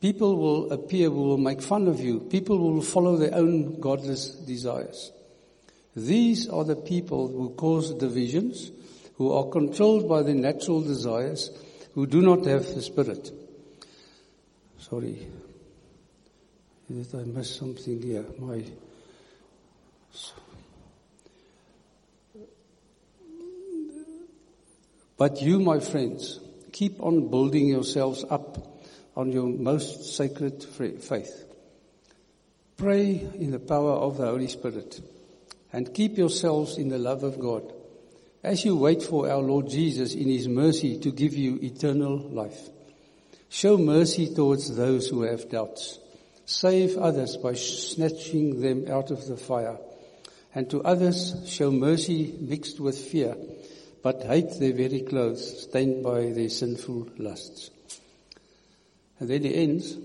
people 0.00 0.36
will 0.36 0.72
appear 0.72 1.10
who 1.10 1.22
will 1.24 1.38
make 1.38 1.60
fun 1.60 1.88
of 1.88 1.98
you. 1.98 2.20
People 2.20 2.56
will 2.56 2.82
follow 2.82 3.16
their 3.16 3.34
own 3.34 3.80
godless 3.80 4.28
desires. 4.28 5.10
These 5.96 6.48
are 6.48 6.62
the 6.62 6.76
people 6.76 7.26
who 7.26 7.50
cause 7.50 7.92
divisions, 7.94 8.70
who 9.16 9.32
are 9.32 9.46
controlled 9.46 10.08
by 10.08 10.22
their 10.22 10.36
natural 10.36 10.82
desires, 10.82 11.50
who 11.96 12.06
do 12.06 12.22
not 12.22 12.46
have 12.46 12.64
the 12.76 12.80
Spirit. 12.80 13.32
Sorry. 14.78 15.26
Did 16.88 17.12
I 17.12 17.24
miss 17.24 17.56
something 17.56 18.00
here? 18.00 18.24
My. 18.38 18.62
But 25.16 25.40
you, 25.40 25.60
my 25.60 25.78
friends, 25.78 26.40
keep 26.72 27.00
on 27.00 27.28
building 27.28 27.68
yourselves 27.68 28.24
up 28.28 28.80
on 29.14 29.30
your 29.30 29.46
most 29.46 30.16
sacred 30.16 30.64
faith. 30.64 31.44
Pray 32.76 33.28
in 33.34 33.52
the 33.52 33.60
power 33.60 33.92
of 33.92 34.16
the 34.16 34.26
Holy 34.26 34.48
Spirit 34.48 35.00
and 35.72 35.94
keep 35.94 36.18
yourselves 36.18 36.76
in 36.76 36.88
the 36.88 36.98
love 36.98 37.22
of 37.22 37.38
God 37.38 37.72
as 38.42 38.64
you 38.64 38.74
wait 38.74 39.02
for 39.02 39.30
our 39.30 39.38
Lord 39.38 39.68
Jesus 39.68 40.14
in 40.14 40.28
His 40.28 40.48
mercy 40.48 40.98
to 40.98 41.12
give 41.12 41.34
you 41.34 41.58
eternal 41.62 42.16
life. 42.18 42.70
Show 43.48 43.78
mercy 43.78 44.34
towards 44.34 44.74
those 44.74 45.08
who 45.08 45.22
have 45.22 45.48
doubts. 45.50 45.98
Save 46.46 46.96
others 46.98 47.36
by 47.36 47.52
snatching 47.52 48.60
them 48.60 48.90
out 48.90 49.10
of 49.10 49.26
the 49.28 49.36
fire. 49.36 49.78
And 50.54 50.68
to 50.70 50.82
others 50.82 51.34
show 51.46 51.70
mercy 51.70 52.36
mixed 52.40 52.78
with 52.78 52.98
fear 52.98 53.36
but 54.02 54.24
hate 54.24 54.58
their 54.58 54.72
very 54.72 55.00
clothes 55.00 55.62
stained 55.62 56.02
by 56.02 56.32
their 56.32 56.48
sinful 56.48 57.08
lusts. 57.18 57.70
And 59.20 59.30
then 59.30 59.42
he 59.42 59.54
ends, 59.54 59.96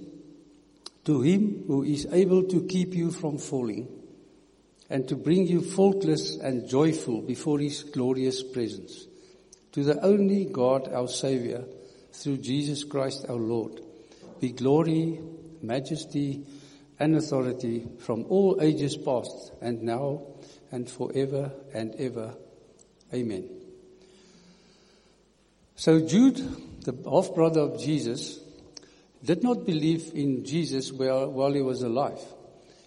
to 1.06 1.22
him 1.22 1.64
who 1.66 1.84
is 1.84 2.06
able 2.12 2.44
to 2.44 2.68
keep 2.68 2.94
you 2.94 3.12
from 3.12 3.40
falling 3.40 3.88
and 4.90 5.08
to 5.08 5.16
bring 5.16 5.48
you 5.48 5.62
faultless 5.62 6.38
and 6.38 6.70
joyful 6.70 7.22
before 7.22 7.60
his 7.60 7.84
glorious 7.84 8.44
presence. 8.44 9.08
To 9.72 9.84
the 9.84 10.00
only 10.06 10.46
God, 10.46 10.94
our 10.94 11.08
Savior, 11.08 11.66
through 12.14 12.38
Jesus 12.38 12.84
Christ 12.84 13.26
our 13.28 13.36
Lord, 13.36 13.82
be 14.40 14.52
glory, 14.52 15.20
majesty, 15.62 16.46
and 17.00 17.16
authority 17.16 17.88
from 18.00 18.26
all 18.30 18.60
ages 18.62 18.96
past 18.96 19.54
and 19.62 19.82
now 19.82 20.22
and 20.72 20.90
forever 20.90 21.52
and 21.74 21.96
ever. 21.96 22.36
Amen. 23.14 23.50
So 25.76 26.00
Jude, 26.00 26.38
the 26.84 26.96
half 27.10 27.34
brother 27.34 27.62
of 27.62 27.80
Jesus, 27.80 28.40
did 29.24 29.44
not 29.44 29.66
believe 29.66 30.12
in 30.14 30.46
Jesus 30.46 30.92
while, 30.92 31.30
while 31.30 31.54
he 31.54 31.62
was 31.62 31.82
alive. 31.84 32.20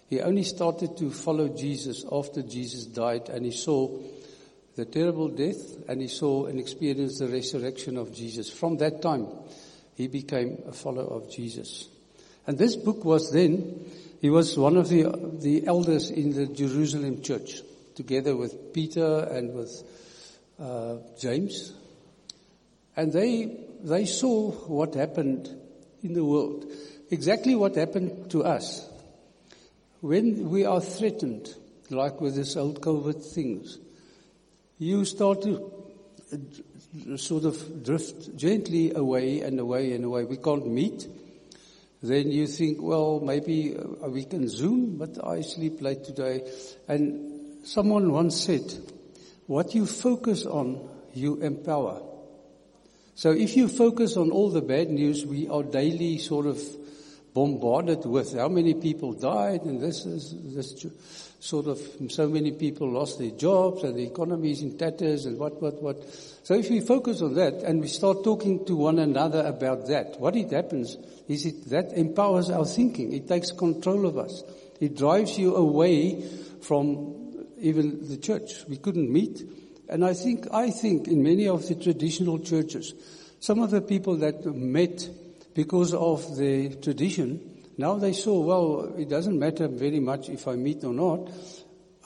He 0.09 0.19
only 0.19 0.43
started 0.43 0.97
to 0.97 1.09
follow 1.09 1.47
Jesus 1.49 2.03
after 2.11 2.41
Jesus 2.41 2.85
died 2.85 3.29
and 3.29 3.45
he 3.45 3.51
saw 3.51 3.97
the 4.75 4.85
terrible 4.85 5.29
death 5.29 5.87
and 5.87 6.01
he 6.01 6.07
saw 6.07 6.47
and 6.47 6.59
experienced 6.59 7.19
the 7.19 7.27
resurrection 7.27 7.97
of 7.97 8.13
Jesus. 8.13 8.49
From 8.49 8.77
that 8.77 9.01
time, 9.01 9.27
he 9.95 10.07
became 10.07 10.63
a 10.67 10.73
follower 10.73 11.13
of 11.15 11.31
Jesus. 11.31 11.87
And 12.47 12.57
this 12.57 12.75
book 12.75 13.05
was 13.05 13.31
then, 13.31 13.85
he 14.19 14.29
was 14.29 14.57
one 14.57 14.77
of 14.77 14.89
the, 14.89 15.03
the 15.39 15.67
elders 15.67 16.09
in 16.09 16.33
the 16.33 16.47
Jerusalem 16.47 17.21
church, 17.21 17.61
together 18.03 18.35
with 18.35 18.73
Peter 18.73 19.19
and 19.31 19.53
with 19.53 19.83
uh, 20.59 20.97
James 21.19 21.73
and 22.95 23.13
they, 23.13 23.57
they 23.83 24.05
saw 24.05 24.51
what 24.51 24.95
happened 24.95 25.49
in 26.03 26.13
the 26.13 26.23
world. 26.23 26.71
Exactly 27.09 27.55
what 27.55 27.75
happened 27.75 28.29
to 28.31 28.43
us. 28.43 28.87
When 30.01 30.49
we 30.49 30.65
are 30.65 30.81
threatened, 30.81 31.53
like 31.89 32.19
with 32.19 32.35
this 32.35 32.57
old 32.57 32.81
COVID 32.81 33.23
things, 33.33 33.77
you 34.77 35.05
start 35.05 35.43
to 35.43 35.71
uh, 36.33 37.17
sort 37.17 37.45
of 37.45 37.83
drift 37.83 38.35
gently 38.35 38.93
away 38.93 39.41
and 39.41 39.59
away 39.59 39.93
and 39.93 40.05
away. 40.05 40.25
We 40.25 40.37
can't 40.37 40.67
meet. 40.67 41.07
Then 42.01 42.31
you 42.31 42.47
think, 42.47 42.81
well, 42.81 43.19
maybe 43.19 43.77
uh, 43.77 44.09
we 44.09 44.25
can 44.25 44.49
Zoom, 44.49 44.97
but 44.97 45.25
I 45.25 45.41
sleep 45.41 45.81
late 45.81 46.03
today. 46.03 46.49
And 46.87 47.30
someone 47.63 48.11
once 48.11 48.41
said, 48.41 48.73
what 49.47 49.75
you 49.75 49.85
focus 49.85 50.45
on, 50.45 50.89
you 51.13 51.41
empower. 51.41 52.01
So 53.15 53.31
if 53.31 53.55
you 53.57 53.67
focus 53.67 54.17
on 54.17 54.31
all 54.31 54.49
the 54.49 54.61
bad 54.61 54.89
news 54.89 55.25
we 55.25 55.47
are 55.47 55.63
daily 55.63 56.17
sort 56.17 56.45
of 56.45 56.59
bombarded 57.33 58.05
with, 58.05 58.37
how 58.37 58.49
many 58.49 58.73
people 58.73 59.13
died 59.13 59.61
and 59.63 59.81
this 59.81 60.05
is, 60.05 60.35
this 60.55 60.85
sort 61.39 61.67
of, 61.67 61.79
so 62.09 62.27
many 62.27 62.51
people 62.51 62.89
lost 62.89 63.19
their 63.19 63.31
jobs 63.31 63.83
and 63.83 63.95
the 63.95 64.03
economy 64.03 64.51
is 64.51 64.61
in 64.61 64.77
tatters 64.77 65.25
and 65.25 65.37
what, 65.37 65.61
what, 65.61 65.81
what. 65.81 66.03
So 66.43 66.55
if 66.55 66.69
we 66.69 66.81
focus 66.81 67.21
on 67.21 67.35
that 67.35 67.55
and 67.63 67.81
we 67.81 67.87
start 67.87 68.23
talking 68.23 68.65
to 68.65 68.75
one 68.75 68.99
another 68.99 69.45
about 69.45 69.87
that, 69.87 70.19
what 70.19 70.35
it 70.35 70.51
happens 70.51 70.97
is 71.27 71.45
it, 71.45 71.69
that 71.69 71.93
empowers 71.93 72.49
our 72.49 72.65
thinking. 72.65 73.13
It 73.13 73.27
takes 73.27 73.51
control 73.51 74.05
of 74.05 74.17
us. 74.17 74.43
It 74.79 74.97
drives 74.97 75.37
you 75.37 75.55
away 75.55 76.21
from 76.61 77.20
even 77.61 78.07
the 78.09 78.17
church. 78.17 78.65
We 78.67 78.77
couldn't 78.77 79.11
meet 79.11 79.43
and 79.91 80.05
I 80.05 80.13
think, 80.13 80.47
I 80.53 80.71
think 80.71 81.09
in 81.09 81.21
many 81.21 81.49
of 81.49 81.67
the 81.67 81.75
traditional 81.75 82.39
churches, 82.39 82.93
some 83.41 83.61
of 83.61 83.71
the 83.71 83.81
people 83.81 84.15
that 84.17 84.45
met 84.45 85.07
because 85.53 85.93
of 85.93 86.37
the 86.37 86.75
tradition, 86.75 87.41
now 87.77 87.95
they 87.97 88.13
saw, 88.13 88.39
well, 88.39 88.93
it 88.97 89.09
doesn't 89.09 89.37
matter 89.37 89.67
very 89.67 89.99
much 89.99 90.29
if 90.29 90.47
I 90.47 90.55
meet 90.55 90.85
or 90.85 90.93
not. 90.93 91.29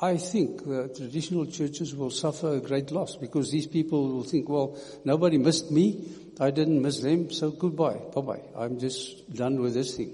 I 0.02 0.18
think 0.18 0.66
the 0.66 0.92
traditional 0.98 1.46
churches 1.46 1.96
will 1.96 2.10
suffer 2.10 2.56
a 2.56 2.60
great 2.60 2.90
loss 2.90 3.18
because 3.18 3.52
these 3.52 3.68
people 3.68 4.10
will 4.10 4.24
think, 4.24 4.50
well, 4.50 4.76
nobody 5.06 5.38
missed 5.38 5.70
me. 5.70 6.10
I 6.40 6.50
didn't 6.50 6.82
miss 6.82 7.02
them. 7.02 7.32
So 7.32 7.52
goodbye. 7.52 8.02
Bye 8.16 8.22
bye. 8.22 8.42
I'm 8.58 8.80
just 8.80 9.32
done 9.32 9.62
with 9.62 9.76
this 9.76 9.96
thing. 9.96 10.12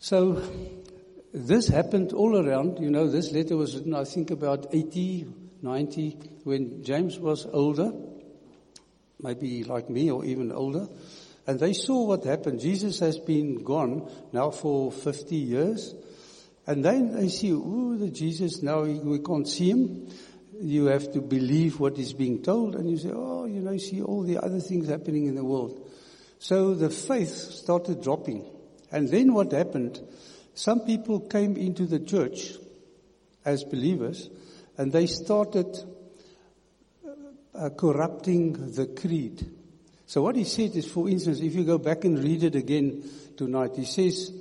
So 0.00 0.42
this 1.32 1.68
happened 1.68 2.12
all 2.12 2.36
around. 2.36 2.78
You 2.78 2.90
know, 2.90 3.08
this 3.08 3.32
letter 3.32 3.56
was 3.56 3.76
written, 3.76 3.94
I 3.94 4.04
think 4.04 4.30
about 4.30 4.74
80 4.74 5.26
90, 5.62 6.18
when 6.44 6.82
James 6.82 7.18
was 7.18 7.46
older, 7.46 7.92
maybe 9.20 9.64
like 9.64 9.90
me 9.90 10.10
or 10.10 10.24
even 10.24 10.52
older, 10.52 10.88
and 11.46 11.58
they 11.58 11.72
saw 11.72 12.06
what 12.06 12.24
happened. 12.24 12.60
Jesus 12.60 13.00
has 13.00 13.18
been 13.18 13.62
gone 13.62 14.10
now 14.32 14.50
for 14.50 14.92
50 14.92 15.36
years. 15.36 15.94
And 16.66 16.84
then 16.84 17.14
they 17.16 17.28
see, 17.28 17.52
oh, 17.52 17.96
the 17.96 18.08
Jesus, 18.08 18.62
now 18.62 18.82
we 18.82 19.18
can't 19.18 19.48
see 19.48 19.70
him. 19.70 20.08
You 20.60 20.86
have 20.86 21.12
to 21.12 21.20
believe 21.20 21.80
what 21.80 21.98
is 21.98 22.12
being 22.12 22.42
told. 22.42 22.76
And 22.76 22.88
you 22.88 22.98
say, 22.98 23.10
oh, 23.12 23.46
you 23.46 23.60
know, 23.60 23.72
you 23.72 23.78
see 23.78 24.02
all 24.02 24.22
the 24.22 24.38
other 24.38 24.60
things 24.60 24.88
happening 24.88 25.26
in 25.26 25.34
the 25.34 25.44
world. 25.44 25.90
So 26.38 26.74
the 26.74 26.90
faith 26.90 27.34
started 27.34 28.02
dropping. 28.02 28.44
And 28.92 29.08
then 29.08 29.32
what 29.32 29.52
happened? 29.52 30.00
Some 30.54 30.80
people 30.80 31.20
came 31.20 31.56
into 31.56 31.86
the 31.86 32.00
church 32.00 32.54
as 33.44 33.64
believers 33.64 34.28
and 34.76 34.92
they 34.92 35.06
started 35.06 35.76
uh, 37.54 37.70
corrupting 37.70 38.72
the 38.72 38.86
creed. 38.86 39.44
So 40.06 40.22
what 40.22 40.36
he 40.36 40.44
said 40.44 40.74
is, 40.74 40.90
for 40.90 41.08
instance, 41.08 41.40
if 41.40 41.54
you 41.54 41.64
go 41.64 41.78
back 41.78 42.04
and 42.04 42.18
read 42.18 42.42
it 42.42 42.54
again 42.54 43.04
tonight, 43.36 43.72
he 43.76 43.84
says, 43.84 44.32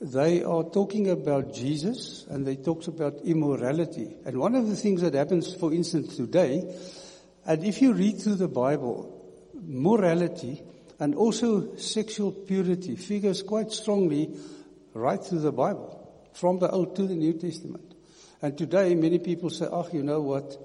they 0.00 0.42
are 0.42 0.64
talking 0.64 1.08
about 1.10 1.54
Jesus 1.54 2.26
and 2.28 2.46
they 2.46 2.56
talk 2.56 2.86
about 2.88 3.20
immorality. 3.24 4.14
And 4.26 4.38
one 4.38 4.54
of 4.54 4.68
the 4.68 4.76
things 4.76 5.00
that 5.00 5.14
happens, 5.14 5.54
for 5.54 5.72
instance, 5.72 6.16
today, 6.16 6.62
and 7.46 7.64
if 7.64 7.80
you 7.80 7.92
read 7.92 8.20
through 8.20 8.34
the 8.34 8.48
Bible, 8.48 9.10
morality 9.66 10.62
and 10.98 11.14
also 11.14 11.76
sexual 11.76 12.32
purity 12.32 12.96
figures 12.96 13.42
quite 13.42 13.72
strongly 13.72 14.36
right 14.94 15.22
through 15.22 15.40
the 15.40 15.52
Bible, 15.52 16.00
from 16.32 16.58
the 16.58 16.70
Old 16.70 16.96
to 16.96 17.06
the 17.06 17.14
New 17.14 17.34
Testament. 17.34 17.94
And 18.40 18.56
today 18.56 18.94
many 18.94 19.18
people 19.18 19.50
say, 19.50 19.66
oh, 19.70 19.88
you 19.92 20.02
know 20.02 20.20
what? 20.20 20.56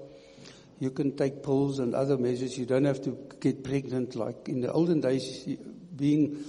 You 0.78 0.90
can 0.90 1.16
take 1.16 1.42
pills 1.42 1.78
and 1.78 1.94
other 1.94 2.16
measures. 2.16 2.56
You 2.56 2.64
don't 2.64 2.84
have 2.84 3.02
to 3.02 3.18
get 3.40 3.62
pregnant. 3.62 4.16
Like 4.16 4.48
in 4.48 4.60
the 4.60 4.72
olden 4.72 5.00
days, 5.00 5.46
being 5.94 6.42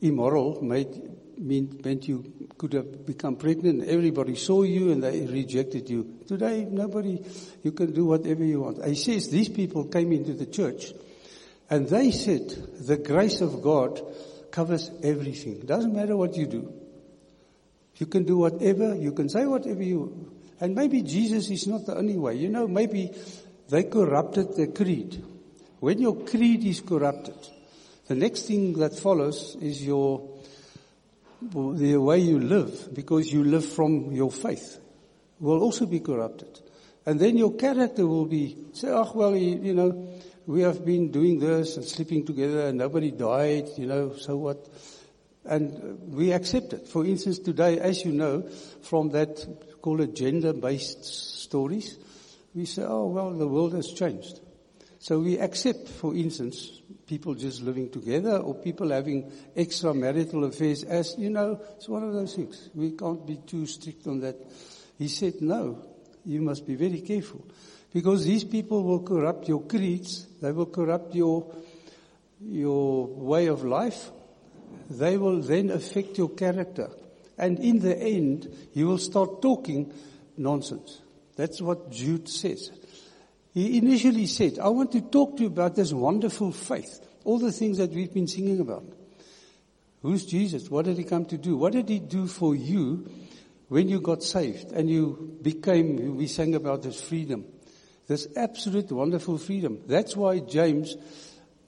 immoral 0.00 0.62
made, 0.62 0.88
meant, 1.38 1.84
meant 1.84 2.08
you 2.08 2.48
could 2.56 2.72
have 2.72 3.04
become 3.04 3.36
pregnant. 3.36 3.86
Everybody 3.88 4.36
saw 4.36 4.62
you 4.62 4.92
and 4.92 5.02
they 5.02 5.26
rejected 5.26 5.90
you. 5.90 6.18
Today, 6.26 6.64
nobody, 6.64 7.22
you 7.62 7.72
can 7.72 7.92
do 7.92 8.06
whatever 8.06 8.44
you 8.44 8.62
want. 8.62 8.84
He 8.84 8.94
says 8.94 9.28
these 9.28 9.48
people 9.50 9.84
came 9.84 10.12
into 10.12 10.32
the 10.32 10.46
church 10.46 10.92
and 11.68 11.88
they 11.88 12.10
said 12.10 12.48
the 12.86 12.96
grace 12.96 13.40
of 13.40 13.62
God 13.62 14.00
covers 14.50 14.90
everything. 15.02 15.60
Doesn't 15.60 15.94
matter 15.94 16.16
what 16.16 16.36
you 16.36 16.46
do. 16.46 16.83
You 17.96 18.06
can 18.06 18.24
do 18.24 18.38
whatever, 18.38 18.94
you 18.94 19.12
can 19.12 19.28
say 19.28 19.46
whatever 19.46 19.82
you, 19.82 20.32
and 20.60 20.74
maybe 20.74 21.02
Jesus 21.02 21.50
is 21.50 21.66
not 21.66 21.86
the 21.86 21.96
only 21.96 22.16
way. 22.16 22.36
You 22.36 22.48
know, 22.48 22.66
maybe 22.66 23.10
they 23.68 23.84
corrupted 23.84 24.56
the 24.56 24.68
creed. 24.68 25.22
When 25.80 26.00
your 26.00 26.16
creed 26.24 26.64
is 26.64 26.80
corrupted, 26.80 27.36
the 28.06 28.14
next 28.14 28.42
thing 28.42 28.74
that 28.74 28.98
follows 28.98 29.56
is 29.60 29.84
your, 29.84 30.28
the 31.40 31.96
way 31.96 32.18
you 32.18 32.40
live, 32.40 32.94
because 32.94 33.32
you 33.32 33.44
live 33.44 33.64
from 33.64 34.12
your 34.12 34.30
faith, 34.30 34.80
will 35.40 35.62
also 35.62 35.86
be 35.86 36.00
corrupted. 36.00 36.60
And 37.06 37.20
then 37.20 37.36
your 37.36 37.54
character 37.54 38.06
will 38.06 38.26
be, 38.26 38.56
say, 38.72 38.88
oh, 38.88 39.12
well, 39.14 39.36
you 39.36 39.74
know, 39.74 40.08
we 40.46 40.62
have 40.62 40.84
been 40.84 41.10
doing 41.10 41.38
this 41.38 41.76
and 41.76 41.84
sleeping 41.84 42.24
together 42.24 42.68
and 42.68 42.78
nobody 42.78 43.10
died, 43.10 43.68
you 43.76 43.86
know, 43.86 44.14
so 44.16 44.36
what? 44.36 44.66
And 45.44 46.14
we 46.14 46.32
accept 46.32 46.72
it. 46.72 46.88
For 46.88 47.04
instance, 47.04 47.38
today, 47.38 47.78
as 47.78 48.04
you 48.04 48.12
know, 48.12 48.48
from 48.82 49.10
that, 49.10 49.46
call 49.82 50.00
it 50.00 50.14
gender-based 50.14 51.04
stories, 51.04 51.98
we 52.54 52.64
say, 52.64 52.82
oh, 52.86 53.06
well, 53.06 53.30
the 53.32 53.48
world 53.48 53.74
has 53.74 53.92
changed. 53.92 54.40
So 54.98 55.18
we 55.18 55.38
accept, 55.38 55.88
for 55.88 56.14
instance, 56.14 56.80
people 57.06 57.34
just 57.34 57.60
living 57.60 57.90
together 57.90 58.38
or 58.38 58.54
people 58.54 58.88
having 58.90 59.30
extramarital 59.54 60.48
affairs 60.48 60.82
as, 60.84 61.14
you 61.18 61.28
know, 61.28 61.60
it's 61.76 61.88
one 61.88 62.04
of 62.04 62.14
those 62.14 62.34
things. 62.34 62.70
We 62.74 62.92
can't 62.92 63.26
be 63.26 63.36
too 63.36 63.66
strict 63.66 64.06
on 64.06 64.20
that. 64.20 64.36
He 64.96 65.08
said, 65.08 65.42
no, 65.42 65.84
you 66.24 66.40
must 66.40 66.66
be 66.66 66.76
very 66.76 67.02
careful. 67.02 67.44
Because 67.92 68.24
these 68.24 68.44
people 68.44 68.82
will 68.82 69.02
corrupt 69.02 69.46
your 69.46 69.62
creeds, 69.62 70.26
they 70.40 70.52
will 70.52 70.66
corrupt 70.66 71.14
your, 71.14 71.54
your 72.40 73.06
way 73.06 73.48
of 73.48 73.62
life, 73.62 74.10
they 74.90 75.16
will 75.16 75.40
then 75.40 75.70
affect 75.70 76.18
your 76.18 76.30
character. 76.30 76.90
And 77.36 77.58
in 77.58 77.80
the 77.80 77.96
end, 77.96 78.48
you 78.74 78.86
will 78.86 78.98
start 78.98 79.42
talking 79.42 79.92
nonsense. 80.36 81.00
That's 81.36 81.60
what 81.60 81.90
Jude 81.90 82.28
says. 82.28 82.70
He 83.52 83.78
initially 83.78 84.26
said, 84.26 84.58
I 84.58 84.68
want 84.68 84.92
to 84.92 85.00
talk 85.00 85.36
to 85.36 85.42
you 85.42 85.48
about 85.48 85.74
this 85.74 85.92
wonderful 85.92 86.52
faith. 86.52 87.00
All 87.24 87.38
the 87.38 87.52
things 87.52 87.78
that 87.78 87.90
we've 87.90 88.12
been 88.12 88.28
singing 88.28 88.60
about. 88.60 88.84
Who's 90.02 90.26
Jesus? 90.26 90.70
What 90.70 90.84
did 90.84 90.98
he 90.98 91.04
come 91.04 91.24
to 91.26 91.38
do? 91.38 91.56
What 91.56 91.72
did 91.72 91.88
he 91.88 91.98
do 91.98 92.26
for 92.26 92.54
you 92.54 93.10
when 93.68 93.88
you 93.88 94.00
got 94.00 94.22
saved 94.22 94.72
and 94.72 94.90
you 94.90 95.38
became, 95.40 96.16
we 96.16 96.26
sang 96.26 96.54
about 96.54 96.82
this 96.82 97.00
freedom. 97.00 97.46
This 98.06 98.28
absolute 98.36 98.92
wonderful 98.92 99.38
freedom. 99.38 99.80
That's 99.86 100.14
why 100.14 100.40
James 100.40 100.96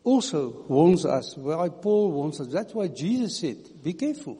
also 0.07 0.65
warns 0.69 1.05
us, 1.05 1.37
why 1.37 1.69
Paul 1.69 2.13
warns 2.13 2.41
us. 2.41 2.47
That's 2.47 2.73
why 2.73 2.87
Jesus 2.87 3.41
said, 3.41 3.57
be 3.83 3.93
careful. 3.93 4.39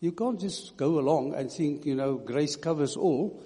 You 0.00 0.10
can't 0.10 0.40
just 0.40 0.76
go 0.76 0.98
along 0.98 1.34
and 1.36 1.50
think, 1.50 1.86
you 1.86 1.94
know, 1.94 2.16
grace 2.16 2.56
covers 2.56 2.96
all. 2.96 3.40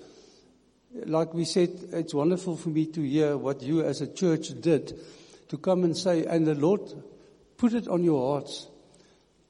Like 1.05 1.35
we 1.35 1.45
said, 1.45 1.69
it's 1.93 2.15
wonderful 2.15 2.57
for 2.57 2.71
me 2.71 2.87
to 2.87 3.03
hear 3.03 3.37
what 3.37 3.63
you 3.63 3.85
as 3.85 4.01
a 4.01 4.07
church 4.07 4.59
did 4.59 4.99
to 5.51 5.59
come 5.59 5.85
and 5.85 5.95
say, 5.95 6.25
and 6.25 6.47
the 6.47 6.55
Lord 6.55 6.81
put 7.59 7.75
it 7.75 7.89
on 7.89 8.05
your 8.05 8.33
hearts 8.33 8.67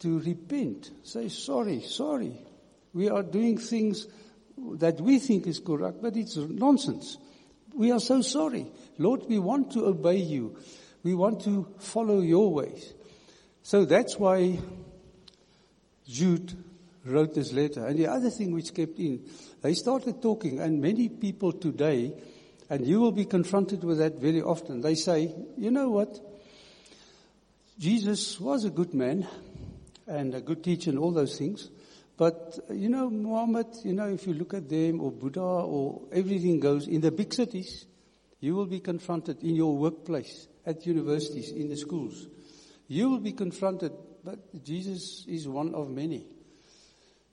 to 0.00 0.18
repent. 0.18 0.90
Say, 1.04 1.28
sorry, 1.28 1.80
sorry. 1.80 2.32
We 2.92 3.08
are 3.08 3.22
doing 3.22 3.56
things 3.56 4.08
that 4.58 5.00
we 5.00 5.20
think 5.20 5.46
is 5.46 5.60
correct, 5.60 6.02
but 6.02 6.16
it's 6.16 6.36
nonsense. 6.36 7.18
We 7.72 7.92
are 7.92 8.00
so 8.00 8.20
sorry. 8.20 8.66
Lord, 8.98 9.26
we 9.28 9.38
want 9.38 9.70
to 9.74 9.86
obey 9.86 10.16
you. 10.16 10.56
We 11.02 11.14
want 11.14 11.42
to 11.44 11.66
follow 11.78 12.20
your 12.20 12.52
ways. 12.52 12.92
So 13.62 13.84
that's 13.84 14.18
why 14.18 14.58
Jude 16.06 16.52
wrote 17.04 17.34
this 17.34 17.52
letter. 17.52 17.86
And 17.86 17.98
the 17.98 18.08
other 18.08 18.30
thing 18.30 18.52
which 18.52 18.74
kept 18.74 18.98
in, 18.98 19.24
they 19.62 19.74
started 19.74 20.20
talking, 20.20 20.60
and 20.60 20.80
many 20.80 21.08
people 21.08 21.52
today, 21.52 22.12
and 22.68 22.86
you 22.86 23.00
will 23.00 23.12
be 23.12 23.24
confronted 23.24 23.84
with 23.84 23.98
that 23.98 24.18
very 24.18 24.42
often, 24.42 24.80
they 24.80 24.94
say, 24.94 25.34
you 25.56 25.70
know 25.70 25.88
what? 25.90 26.18
Jesus 27.78 28.38
was 28.38 28.64
a 28.64 28.70
good 28.70 28.92
man 28.92 29.26
and 30.06 30.34
a 30.34 30.40
good 30.40 30.62
teacher 30.62 30.90
and 30.90 30.98
all 30.98 31.12
those 31.12 31.38
things. 31.38 31.70
But, 32.16 32.58
you 32.70 32.90
know, 32.90 33.08
Muhammad, 33.08 33.68
you 33.82 33.94
know, 33.94 34.08
if 34.08 34.26
you 34.26 34.34
look 34.34 34.52
at 34.52 34.68
them 34.68 35.00
or 35.00 35.10
Buddha 35.10 35.40
or 35.40 36.02
everything 36.12 36.60
goes 36.60 36.86
in 36.86 37.00
the 37.00 37.10
big 37.10 37.32
cities, 37.32 37.86
you 38.40 38.54
will 38.54 38.66
be 38.66 38.80
confronted 38.80 39.42
in 39.42 39.56
your 39.56 39.74
workplace, 39.74 40.46
at 40.66 40.86
universities, 40.86 41.50
in 41.52 41.68
the 41.68 41.76
schools. 41.76 42.26
You 42.88 43.10
will 43.10 43.20
be 43.20 43.32
confronted, 43.32 43.92
but 44.24 44.64
Jesus 44.64 45.24
is 45.28 45.48
one 45.48 45.74
of 45.74 45.88
many. 45.90 46.26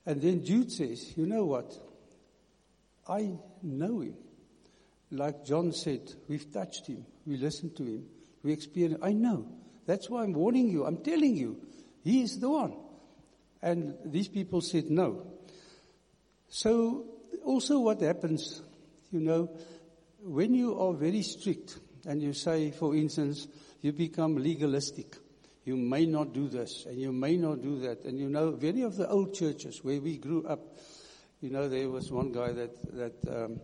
And 0.06 0.22
then 0.22 0.44
Jude 0.44 0.72
says, 0.72 1.16
you 1.16 1.26
know 1.26 1.44
what? 1.44 1.76
I 3.08 3.32
know 3.62 4.00
him. 4.00 4.14
Like 5.10 5.44
John 5.44 5.72
said, 5.72 6.12
we've 6.28 6.52
touched 6.52 6.86
him. 6.86 7.04
We 7.26 7.36
listened 7.36 7.76
to 7.76 7.84
him. 7.84 8.06
We 8.42 8.52
experienced, 8.52 9.02
I 9.02 9.12
know. 9.12 9.46
That's 9.86 10.08
why 10.08 10.22
I'm 10.22 10.32
warning 10.32 10.68
you. 10.68 10.84
I'm 10.84 10.98
telling 10.98 11.34
you. 11.34 11.60
He 12.04 12.22
is 12.22 12.38
the 12.38 12.48
one. 12.48 12.76
And 13.60 13.94
these 14.04 14.28
people 14.28 14.60
said 14.60 14.90
no. 14.90 15.26
So 16.48 17.04
also 17.44 17.80
what 17.80 18.00
happens, 18.00 18.62
you 19.10 19.20
know, 19.20 19.50
when 20.22 20.54
you 20.54 20.78
are 20.78 20.92
very 20.92 21.22
strict 21.22 21.78
and 22.06 22.22
you 22.22 22.32
say, 22.32 22.70
for 22.70 22.94
instance, 22.94 23.48
you 23.80 23.92
become 23.92 24.36
legalistic. 24.36 25.16
You 25.64 25.76
may 25.76 26.06
not 26.06 26.32
do 26.32 26.48
this 26.48 26.86
and 26.86 26.98
you 26.98 27.12
may 27.12 27.36
not 27.36 27.62
do 27.62 27.78
that. 27.80 28.04
And 28.04 28.18
you 28.18 28.28
know, 28.28 28.58
many 28.60 28.82
of 28.82 28.96
the 28.96 29.08
old 29.08 29.34
churches 29.34 29.82
where 29.82 30.00
we 30.00 30.16
grew 30.18 30.46
up, 30.46 30.78
you 31.40 31.50
know, 31.50 31.68
there 31.68 31.88
was 31.88 32.10
one 32.10 32.32
guy 32.32 32.52
that, 32.52 32.96
that, 32.96 33.44
um, 33.44 33.60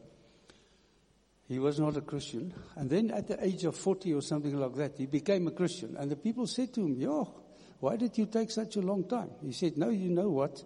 he 1.48 1.58
was 1.58 1.78
not 1.78 1.96
a 1.96 2.00
Christian. 2.00 2.54
And 2.76 2.88
then 2.88 3.10
at 3.10 3.28
the 3.28 3.44
age 3.44 3.64
of 3.64 3.76
40 3.76 4.14
or 4.14 4.22
something 4.22 4.56
like 4.56 4.74
that, 4.76 4.92
he 4.96 5.06
became 5.06 5.46
a 5.46 5.50
Christian. 5.50 5.96
And 5.98 6.10
the 6.10 6.16
people 6.16 6.46
said 6.46 6.72
to 6.74 6.80
him, 6.80 7.00
yo, 7.00 7.44
why 7.84 7.96
did 7.96 8.16
you 8.16 8.24
take 8.24 8.50
such 8.50 8.76
a 8.76 8.80
long 8.80 9.04
time? 9.04 9.28
He 9.42 9.52
said, 9.52 9.76
No, 9.76 9.90
you 9.90 10.08
know 10.08 10.30
what? 10.30 10.64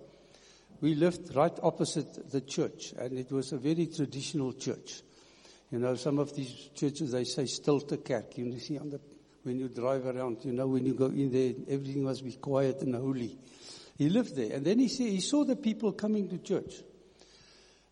We 0.80 0.94
lived 0.94 1.34
right 1.34 1.52
opposite 1.64 2.30
the 2.30 2.40
church, 2.42 2.94
and 2.96 3.18
it 3.18 3.32
was 3.32 3.50
a 3.50 3.58
very 3.58 3.88
traditional 3.88 4.52
church. 4.52 5.02
You 5.70 5.78
know, 5.78 5.94
some 5.96 6.18
of 6.18 6.34
these 6.34 6.70
churches, 6.74 7.12
they 7.12 7.24
say 7.24 7.44
Stilte 7.44 8.02
Kerk. 8.04 8.38
You 8.38 8.58
see 8.58 8.78
on 8.78 8.90
the, 8.90 9.00
when 9.42 9.58
you 9.58 9.68
drive 9.68 10.06
around, 10.06 10.38
you 10.44 10.52
know, 10.52 10.66
when 10.66 10.86
you 10.86 10.94
go 10.94 11.06
in 11.06 11.30
there, 11.30 11.52
everything 11.68 12.04
must 12.04 12.24
be 12.24 12.32
quiet 12.32 12.80
and 12.82 12.94
holy. 12.94 13.38
He 13.96 14.08
lived 14.08 14.36
there. 14.36 14.52
And 14.54 14.64
then 14.64 14.78
he 14.78 14.88
said, 14.88 15.08
he 15.08 15.20
saw 15.20 15.44
the 15.44 15.56
people 15.56 15.92
coming 15.92 16.28
to 16.28 16.38
church. 16.38 16.74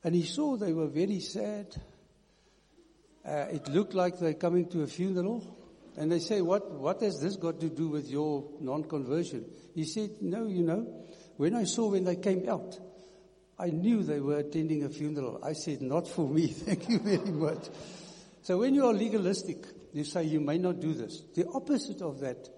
And 0.04 0.14
he 0.14 0.22
saw 0.22 0.56
they 0.56 0.72
were 0.72 0.86
very 0.86 1.20
sad. 1.20 1.66
Uh, 3.24 3.46
it 3.50 3.68
looked 3.68 3.94
like 3.94 4.18
they're 4.18 4.34
coming 4.34 4.68
to 4.68 4.82
a 4.82 4.86
funeral. 4.86 5.44
And 5.96 6.12
they 6.12 6.20
say, 6.20 6.40
what, 6.42 6.70
what 6.70 7.00
has 7.02 7.20
this 7.20 7.36
got 7.36 7.60
to 7.60 7.68
do 7.68 7.88
with 7.88 8.08
your 8.08 8.44
non-conversion? 8.60 9.46
He 9.74 9.84
said, 9.84 10.10
no, 10.20 10.46
you 10.46 10.62
know, 10.62 11.04
when 11.36 11.54
I 11.54 11.64
saw 11.64 11.90
when 11.90 12.04
they 12.04 12.16
came 12.16 12.48
out, 12.48 12.78
I 13.58 13.70
knew 13.70 14.02
they 14.02 14.20
were 14.20 14.38
attending 14.38 14.84
a 14.84 14.88
funeral. 14.88 15.40
I 15.42 15.54
said, 15.54 15.80
not 15.82 16.06
for 16.06 16.28
me. 16.28 16.46
Thank 16.48 16.88
you 16.88 16.98
very 16.98 17.30
much. 17.30 17.68
So 18.42 18.58
when 18.58 18.74
you 18.74 18.86
are 18.86 18.92
legalistic, 18.92 19.64
you 19.92 20.04
say 20.04 20.24
you 20.24 20.40
may 20.40 20.58
not 20.58 20.80
do 20.80 20.92
this. 20.92 21.22
The 21.34 21.46
opposite 21.48 22.02
of 22.02 22.20
that 22.20 22.48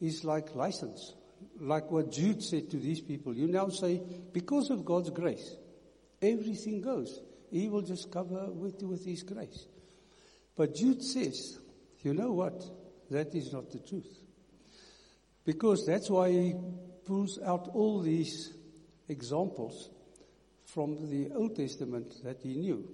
is 0.00 0.24
like 0.24 0.54
license. 0.54 1.14
Like 1.58 1.90
what 1.90 2.12
Jude 2.12 2.42
said 2.42 2.70
to 2.70 2.76
these 2.76 3.00
people. 3.00 3.34
You 3.34 3.48
now 3.48 3.68
say, 3.68 4.02
because 4.32 4.70
of 4.70 4.84
God's 4.84 5.10
grace, 5.10 5.56
everything 6.20 6.82
goes. 6.82 7.20
He 7.50 7.68
will 7.68 7.82
just 7.82 8.10
cover 8.10 8.50
with, 8.50 8.82
with 8.82 9.04
His 9.04 9.22
grace. 9.22 9.66
But 10.56 10.74
Jude 10.74 11.02
says, 11.02 11.58
you 12.02 12.14
know 12.14 12.32
what? 12.32 12.62
That 13.10 13.34
is 13.34 13.52
not 13.52 13.70
the 13.70 13.78
truth. 13.78 14.22
Because 15.44 15.86
that's 15.86 16.08
why 16.08 16.30
he 16.30 16.54
pulls 17.04 17.38
out 17.44 17.68
all 17.72 18.00
these 18.00 18.52
examples 19.08 19.90
from 20.72 21.10
the 21.10 21.30
Old 21.34 21.56
Testament 21.56 22.22
that 22.24 22.40
he 22.42 22.54
knew. 22.54 22.88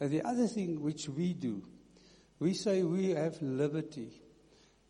And 0.00 0.10
the 0.10 0.22
other 0.22 0.46
thing 0.46 0.80
which 0.80 1.08
we 1.08 1.34
do, 1.34 1.62
we 2.38 2.54
say 2.54 2.82
we 2.82 3.10
have 3.10 3.40
liberty. 3.40 4.22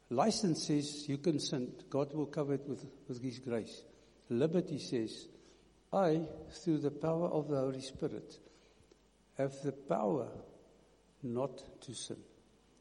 License 0.08 0.66
says 0.66 1.08
you 1.08 1.18
can 1.18 1.38
sin. 1.38 1.72
God 1.90 2.12
will 2.14 2.26
cover 2.26 2.54
it 2.54 2.66
with, 2.66 2.84
with 3.08 3.22
His 3.22 3.38
grace. 3.40 3.82
Liberty 4.28 4.78
says, 4.78 5.28
I, 5.92 6.22
through 6.64 6.78
the 6.78 6.90
power 6.90 7.28
of 7.28 7.48
the 7.48 7.58
Holy 7.58 7.80
Spirit, 7.80 8.38
have 9.36 9.52
the 9.62 9.72
power 9.72 10.28
not 11.22 11.82
to 11.82 11.94
sin. 11.94 12.18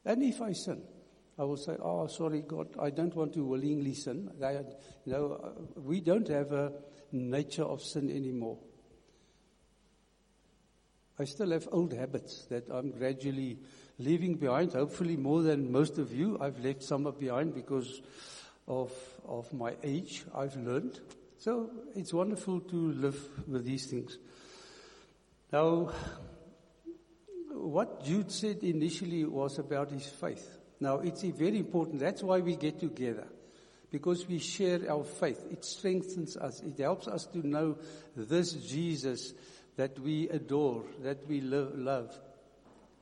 And 0.04 0.22
if 0.22 0.40
I 0.40 0.52
sin, 0.52 0.82
I 1.38 1.44
will 1.44 1.56
say, 1.56 1.76
oh, 1.80 2.06
sorry, 2.06 2.42
God, 2.42 2.68
I 2.80 2.90
don't 2.90 3.14
want 3.14 3.32
to 3.34 3.44
willingly 3.44 3.94
sin. 3.94 4.30
They, 4.38 4.60
you 5.04 5.12
know, 5.12 5.54
we 5.76 6.00
don't 6.00 6.28
have 6.28 6.52
a 6.52 6.72
nature 7.12 7.64
of 7.64 7.82
sin 7.82 8.10
anymore. 8.10 8.58
I 11.20 11.24
still 11.24 11.50
have 11.50 11.68
old 11.70 11.92
habits 11.92 12.46
that 12.46 12.70
I'm 12.70 12.92
gradually 12.92 13.58
leaving 13.98 14.36
behind, 14.36 14.72
hopefully 14.72 15.18
more 15.18 15.42
than 15.42 15.70
most 15.70 15.98
of 15.98 16.14
you. 16.14 16.38
I've 16.40 16.58
left 16.64 16.82
some 16.82 17.04
behind 17.18 17.54
because 17.54 18.00
of, 18.66 18.90
of 19.26 19.52
my 19.52 19.74
age. 19.82 20.24
I've 20.34 20.56
learned. 20.56 20.98
So 21.36 21.70
it's 21.94 22.14
wonderful 22.14 22.60
to 22.60 22.92
live 22.92 23.20
with 23.46 23.66
these 23.66 23.84
things. 23.84 24.16
Now, 25.52 25.92
what 27.52 28.02
Jude 28.02 28.32
said 28.32 28.64
initially 28.64 29.26
was 29.26 29.58
about 29.58 29.90
his 29.90 30.06
faith. 30.06 30.56
Now, 30.80 31.00
it's 31.00 31.20
very 31.22 31.58
important. 31.58 32.00
That's 32.00 32.22
why 32.22 32.38
we 32.38 32.56
get 32.56 32.80
together. 32.80 33.26
Because 33.90 34.26
we 34.26 34.38
share 34.38 34.90
our 34.90 35.04
faith. 35.04 35.44
It 35.50 35.66
strengthens 35.66 36.38
us. 36.38 36.62
It 36.62 36.78
helps 36.78 37.08
us 37.08 37.26
to 37.26 37.46
know 37.46 37.76
this 38.16 38.54
Jesus 38.54 39.34
that 39.76 39.98
we 39.98 40.28
adore, 40.28 40.84
that 41.02 41.26
we 41.28 41.40
love. 41.40 42.18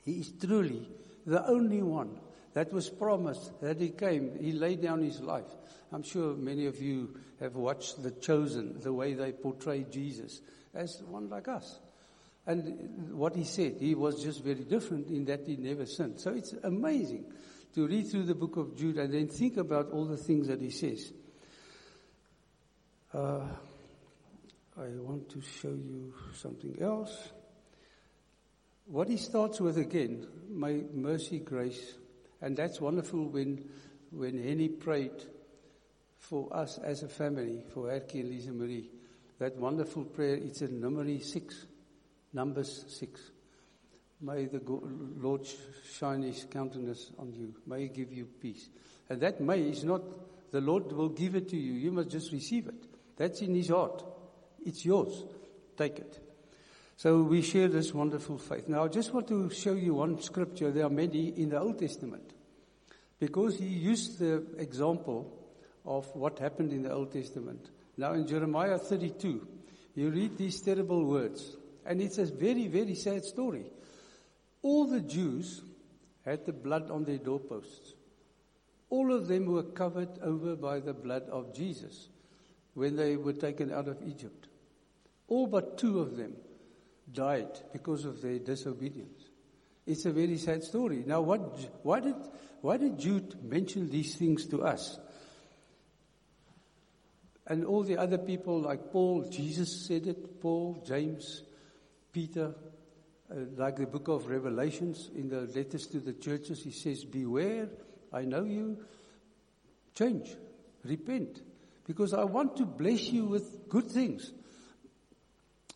He 0.04 0.20
is 0.20 0.33
truly 0.40 0.88
the 1.26 1.46
only 1.46 1.83
one 1.83 2.18
that 2.54 2.72
was 2.72 2.88
promised 2.88 3.61
that 3.61 3.81
he 3.81 3.90
came. 3.90 4.38
He 4.40 4.52
laid 4.52 4.83
down 4.83 5.02
his 5.02 5.20
life. 5.20 5.46
I'm 5.92 6.02
sure 6.02 6.35
many 6.35 6.66
of 6.66 6.81
you 6.81 7.14
have 7.40 7.57
watched 7.57 8.02
The 8.02 8.11
Chosen, 8.11 8.81
the 8.81 8.92
way 8.92 9.14
they 9.14 9.33
portray 9.33 9.85
Jesus 9.90 10.40
as 10.74 11.02
one 11.07 11.28
like 11.28 11.48
us. 11.48 11.78
And 12.46 13.12
what 13.12 13.37
he 13.37 13.44
said, 13.44 13.76
he 13.78 13.94
was 13.94 14.22
just 14.22 14.42
very 14.42 14.64
different 14.64 15.09
in 15.09 15.26
that 15.26 15.46
he 15.46 15.57
never 15.57 15.85
sinned. 15.85 16.18
So 16.20 16.33
it's 16.33 16.54
amazing 16.62 17.26
to 17.74 17.87
read 17.87 18.11
through 18.11 18.24
the 18.24 18.35
book 18.35 18.57
of 18.57 18.76
Jude 18.76 18.96
and 18.96 19.12
then 19.12 19.28
think 19.28 19.59
about 19.59 19.90
all 19.90 20.07
the 20.07 20.16
things 20.16 20.48
that 20.48 20.61
he 20.61 20.70
says. 20.70 21.12
Uh, 23.12 23.40
I 24.79 24.91
want 25.01 25.29
to 25.31 25.41
show 25.41 25.71
you 25.71 26.14
something 26.35 26.81
else. 26.81 27.31
What 28.87 29.09
he 29.09 29.17
starts 29.17 29.61
with 29.61 29.77
again, 29.77 30.27
my 30.49 30.81
mercy, 30.95 31.41
grace, 31.41 31.95
and 32.41 32.57
that's 32.57 32.81
wonderful 32.81 33.29
when, 33.29 33.69
when 34.12 34.41
Henny 34.41 34.69
prayed 34.69 35.25
for 36.19 36.55
us 36.55 36.79
as 36.79 37.03
a 37.03 37.09
family, 37.09 37.64
for 37.75 37.88
Erkie 37.88 38.21
and 38.21 38.29
Lisa 38.31 38.53
Marie. 38.53 38.88
That 39.41 39.57
wonderful 39.57 40.05
prayer, 40.05 40.37
it's 40.37 40.62
in 40.62 40.81
number 40.81 41.05
six. 41.19 41.67
Numbers 42.33 42.85
6. 42.88 43.21
May 44.21 44.47
the 44.47 44.61
Lord 45.17 45.47
shine 45.99 46.23
his 46.23 46.47
countenance 46.51 47.11
on 47.19 47.33
you. 47.33 47.55
May 47.67 47.83
he 47.83 47.88
give 47.88 48.12
you 48.12 48.27
peace. 48.27 48.69
And 49.09 49.21
that 49.23 49.41
may 49.41 49.61
is 49.62 49.85
not, 49.85 50.03
the 50.51 50.61
Lord 50.61 50.93
will 50.93 51.09
give 51.09 51.35
it 51.35 51.49
to 51.49 51.57
you. 51.57 51.73
You 51.73 51.91
must 51.91 52.11
just 52.11 52.33
receive 52.33 52.67
it. 52.67 52.85
That's 53.17 53.41
in 53.41 53.55
his 53.55 53.71
heart. 53.71 54.05
It's 54.64 54.85
yours. 54.85 55.25
Take 55.77 55.99
it. 55.99 56.18
So 56.97 57.23
we 57.23 57.42
share 57.42 57.68
this 57.68 57.94
wonderful 57.94 58.38
faith. 58.38 58.68
Now 58.68 58.85
I 58.85 58.88
just 58.88 59.14
want 59.14 59.29
to 59.29 59.49
show 59.51 59.75
you 59.75 59.94
one 59.94 60.21
scripture. 60.21 60.73
There 60.73 60.85
are 60.85 60.90
many 60.90 61.29
in 61.29 61.51
the 61.51 61.61
Old 61.61 61.79
Testament. 61.79 62.33
Because 63.21 63.59
he 63.59 63.66
used 63.66 64.18
the 64.18 64.44
example 64.59 65.33
of 65.85 66.07
what 66.14 66.38
happened 66.38 66.73
in 66.73 66.83
the 66.83 66.92
Old 66.92 67.12
Testament. 67.12 67.71
Now 67.97 68.14
in 68.14 68.27
Jeremiah 68.27 68.79
32, 68.79 69.47
you 69.94 70.11
read 70.11 70.37
these 70.37 70.61
terrible 70.61 71.05
words. 71.05 71.57
And 71.87 72.03
it's 72.03 72.18
a 72.18 72.27
very, 72.27 72.66
very 72.66 72.94
sad 72.94 73.25
story. 73.25 73.66
All 74.62 74.87
the 74.87 75.01
Jews 75.01 75.62
had 76.25 76.47
the 76.47 76.53
blood 76.53 76.90
on 76.90 77.05
their 77.05 77.18
doorposts. 77.18 77.94
All 78.90 79.12
of 79.14 79.29
them 79.29 79.47
were 79.47 79.62
covered 79.62 80.18
over 80.23 80.57
by 80.57 80.81
the 80.81 80.94
blood 80.94 81.29
of 81.31 81.55
Jesus 81.55 82.09
when 82.79 82.97
they 82.97 83.17
were 83.17 83.33
taken 83.33 83.73
out 83.73 83.88
of 83.88 83.99
Egypt. 84.07 84.47
All 85.27 85.47
but 85.47 85.77
two 85.79 86.01
of 86.01 86.17
them 86.17 86.35
died 87.12 87.59
because 87.73 88.05
of 88.05 88.23
their 88.23 88.38
disobedience. 88.38 89.25
It's 89.87 90.05
a 90.05 90.12
very 90.12 90.37
sad 90.37 90.62
story. 90.62 91.03
Now, 91.07 91.23
what, 91.23 91.41
why, 91.83 92.01
did, 92.01 92.14
why 92.61 92.77
did 92.77 92.99
Jude 92.99 93.43
mention 93.43 93.91
these 93.91 94.17
things 94.17 94.47
to 94.49 94.62
us? 94.62 94.99
And 97.47 97.64
all 97.64 97.83
the 97.83 97.97
other 97.97 98.19
people, 98.19 98.61
like 98.61 98.93
Paul, 98.93 99.29
Jesus 99.31 99.87
said 99.87 100.07
it, 100.07 100.41
Paul, 100.41 100.85
James, 100.87 101.43
Peter, 102.12 102.55
uh, 103.31 103.35
like 103.57 103.77
the 103.77 103.87
book 103.87 104.09
of 104.09 104.27
Revelations 104.27 105.11
in 105.14 105.31
the 105.31 105.41
letters 105.41 105.87
to 105.88 106.01
the 106.01 106.12
churches, 106.12 106.62
he 106.62 106.71
says, 106.71 107.07
Beware, 107.07 107.71
I 108.12 108.23
know 108.23 108.45
you, 108.45 108.85
change, 109.95 110.37
repent, 110.85 111.41
because 111.88 112.12
I 112.12 112.24
want 112.24 112.55
to 112.59 112.66
bless 112.66 113.11
you 113.11 113.24
with 113.24 113.66
good 113.68 113.90
things. 113.90 114.31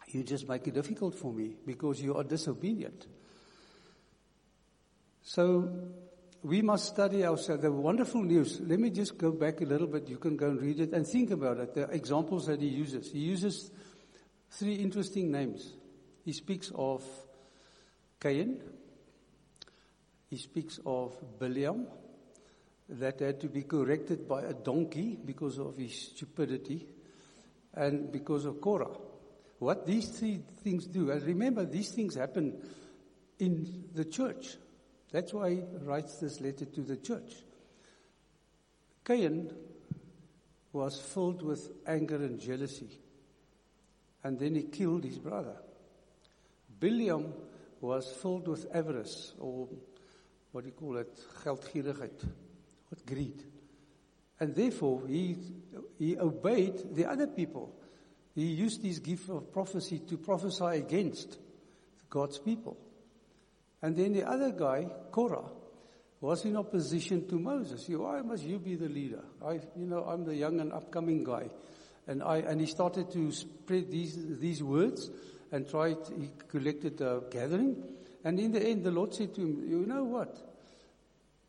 You 0.09 0.23
just 0.23 0.47
make 0.47 0.69
it 0.69 0.75
difficult 0.75 1.15
for 1.15 1.33
me 1.33 1.57
because 1.67 2.03
you 2.03 2.15
are 2.15 2.23
disobedient. 2.23 3.07
So 5.23 5.71
we 6.43 6.61
must 6.61 6.85
study 6.85 7.25
ourselves. 7.25 7.63
The 7.63 7.73
wonderful 7.73 8.23
news. 8.23 8.61
Let 8.61 8.79
me 8.79 8.91
just 8.91 9.17
go 9.17 9.33
back 9.33 9.63
a 9.63 9.65
little 9.65 9.87
bit. 9.87 10.07
You 10.07 10.19
can 10.19 10.37
go 10.37 10.51
and 10.51 10.61
read 10.61 10.81
it 10.81 10.93
and 10.93 11.07
think 11.07 11.31
about 11.31 11.57
it. 11.59 11.73
The 11.73 11.85
examples 11.85 12.47
that 12.47 12.61
he 12.61 12.69
uses. 12.69 13.11
He 13.11 13.21
uses 13.21 13.71
three 14.51 14.75
interesting 14.75 15.33
names. 15.33 15.73
He 16.27 16.35
speaks 16.35 16.71
of 16.75 17.03
Cain. 18.21 18.61
He 20.29 20.37
speaks 20.37 20.79
of 20.85 21.17
Balaam 21.39 21.87
that 22.93 23.21
had 23.21 23.41
to 23.41 23.49
be 23.49 23.63
corrected 23.63 24.29
by 24.29 24.43
a 24.43 24.53
donkey 24.53 25.19
because 25.25 25.59
of 25.59 25.77
his 25.77 25.95
stupidity 25.95 26.87
and 27.75 28.13
because 28.13 28.45
of 28.45 28.61
Korah. 28.61 28.97
What 29.59 29.87
these 29.87 30.09
three 30.09 30.41
things 30.63 30.87
do, 30.87 31.11
and 31.11 31.23
remember 31.23 31.65
these 31.65 31.91
things 31.93 32.17
happen 32.17 32.61
in 33.39 33.85
the 33.95 34.05
church. 34.05 34.57
That's 35.11 35.33
why 35.33 35.51
he 35.51 35.63
writes 35.83 36.19
this 36.19 36.41
letter 36.41 36.65
to 36.65 36.81
the 36.83 36.97
church. 36.97 37.33
Cain 39.05 39.53
was 40.73 41.01
filled 41.01 41.43
with 41.43 41.71
anger 41.87 42.17
and 42.17 42.41
jealousy. 42.41 42.99
And 44.25 44.39
then 44.39 44.55
he 44.55 44.63
killed 44.63 45.05
his 45.05 45.19
brother. 45.19 45.57
Balaam 46.81 47.33
was 47.81 48.09
filled 48.23 48.49
with 48.49 48.67
avarice, 48.75 49.33
or 49.39 49.69
what 50.53 50.65
do 50.65 50.71
you 50.71 50.75
call 50.75 50.97
it, 50.99 51.19
geldgierigheid, 51.45 52.29
greed. 53.07 53.43
And 54.41 54.55
therefore, 54.55 55.03
he, 55.07 55.37
he 55.99 56.19
obeyed 56.19 56.95
the 56.95 57.07
other 57.07 57.27
people. 57.27 57.75
He 58.35 58.47
used 58.47 58.83
his 58.83 58.99
gift 58.99 59.29
of 59.29 59.53
prophecy 59.53 60.01
to 60.09 60.17
prophesy 60.17 60.79
against 60.79 61.39
God's 62.11 62.39
people. 62.39 62.77
And 63.81 63.97
then 63.97 64.13
the 64.13 64.29
other 64.29 64.51
guy, 64.51 64.87
Korah, 65.11 65.51
was 66.21 66.45
in 66.45 66.57
opposition 66.57 67.29
to 67.29 67.39
Moses. 67.39 67.87
He, 67.87 67.97
why 67.97 68.21
must 68.23 68.45
you 68.45 68.59
be 68.59 68.77
the 68.77 68.89
leader? 68.89 69.25
I, 69.45 69.55
you 69.77 69.87
know, 69.87 70.05
I'm 70.05 70.25
the 70.25 70.35
young 70.35 70.61
and 70.61 70.73
upcoming 70.73 71.25
guy. 71.25 71.51
And 72.07 72.23
I, 72.23 72.39
and 72.39 72.61
he 72.61 72.67
started 72.67 73.11
to 73.13 73.33
spread 73.33 73.91
these, 73.91 74.17
these 74.39 74.63
words 74.63 75.11
and 75.51 75.69
tried, 75.69 75.99
he 76.17 76.31
collected 76.49 77.01
a 77.01 77.23
gathering. 77.31 77.83
And 78.25 78.39
in 78.39 78.53
the 78.53 78.63
end, 78.63 78.85
the 78.85 78.91
Lord 78.91 79.15
said 79.15 79.35
to 79.35 79.41
him, 79.41 79.65
You 79.69 79.85
know 79.85 80.05
what? 80.05 80.37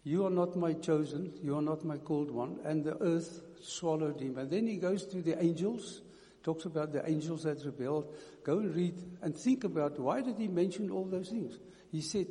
You 0.04 0.26
are 0.26 0.30
not 0.30 0.56
my 0.58 0.74
chosen, 0.74 1.34
you 1.42 1.56
are 1.56 1.62
not 1.62 1.86
my 1.86 1.98
called 1.98 2.30
one. 2.30 2.60
And 2.66 2.84
the 2.84 3.02
earth 3.02 3.42
swallowed 3.62 4.20
him. 4.20 4.38
And 4.38 4.50
then 4.50 4.68
he 4.68 4.78
goes 4.78 5.06
to 5.08 5.22
the 5.22 5.42
angels, 5.42 6.02
talks 6.44 6.66
about 6.66 6.92
the 6.92 7.10
angels 7.10 7.44
that 7.44 7.64
rebelled. 7.64 8.14
Go 8.44 8.60
and 8.60 8.76
read 8.76 9.02
and 9.22 9.36
think 9.36 9.64
about 9.64 10.00
why 10.00 10.22
did 10.22 10.38
he 10.38 10.48
mention 10.48 10.92
all 10.92 11.06
those 11.06 11.30
things? 11.30 11.58
He 11.92 12.02
said, 12.02 12.28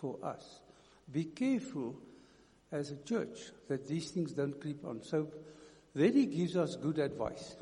For 0.00 0.18
us. 0.22 0.60
Be 1.10 1.24
careful 1.24 1.96
as 2.70 2.90
a 2.90 2.96
church 2.96 3.38
that 3.68 3.86
these 3.86 4.10
things 4.10 4.32
don't 4.32 4.58
creep 4.58 4.82
on. 4.84 5.02
So 5.02 5.28
then 5.94 6.14
he 6.14 6.26
gives 6.26 6.56
us 6.56 6.76
good 6.76 6.98
advice. 6.98 7.56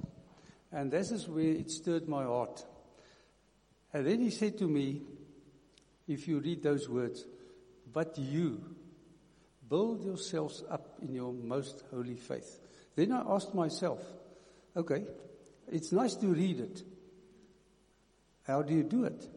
And 0.70 0.92
this 0.92 1.10
is 1.10 1.26
where 1.26 1.42
it 1.42 1.70
stirred 1.70 2.08
my 2.08 2.22
heart. 2.22 2.64
And 3.92 4.06
then 4.06 4.20
he 4.20 4.30
said 4.30 4.56
to 4.58 4.68
me, 4.68 5.02
if 6.06 6.28
you 6.28 6.38
read 6.38 6.62
those 6.62 6.88
words, 6.88 7.26
but 7.92 8.16
you 8.18 8.76
build 9.70 10.04
yourselves 10.04 10.64
up 10.68 10.98
in 11.00 11.14
your 11.14 11.32
most 11.32 11.84
holy 11.90 12.16
faith. 12.16 12.58
Then 12.96 13.12
I 13.12 13.22
asked 13.26 13.54
myself, 13.54 14.02
okay, 14.76 15.04
it's 15.70 15.92
nice 15.92 16.16
to 16.16 16.26
read 16.26 16.60
it. 16.60 16.82
how 18.46 18.62
do 18.62 18.74
you 18.74 18.82
do 18.82 19.04
it? 19.04 19.28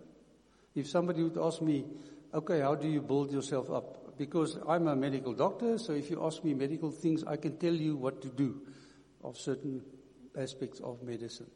If 0.76 0.88
somebody 0.88 1.22
would 1.22 1.38
ask 1.38 1.62
me, 1.62 1.86
okay, 2.34 2.62
how 2.62 2.74
do 2.74 2.88
you 2.88 3.02
build 3.02 3.32
yourself 3.32 3.70
up? 3.70 4.18
Because 4.18 4.58
I'm 4.68 4.88
a 4.88 4.96
medical 4.96 5.34
doctor, 5.34 5.78
so 5.78 5.94
if 5.94 6.10
you 6.10 6.26
ask 6.26 6.44
me 6.44 6.56
medical 6.56 6.90
things, 6.90 7.24
I 7.24 7.38
can 7.38 7.58
tell 7.58 7.74
you 7.74 7.96
what 7.96 8.22
to 8.24 8.30
do 8.30 8.62
of 9.24 9.38
certain 9.38 9.84
aspects 10.36 10.80
of 10.80 11.04
medicine. 11.04 11.50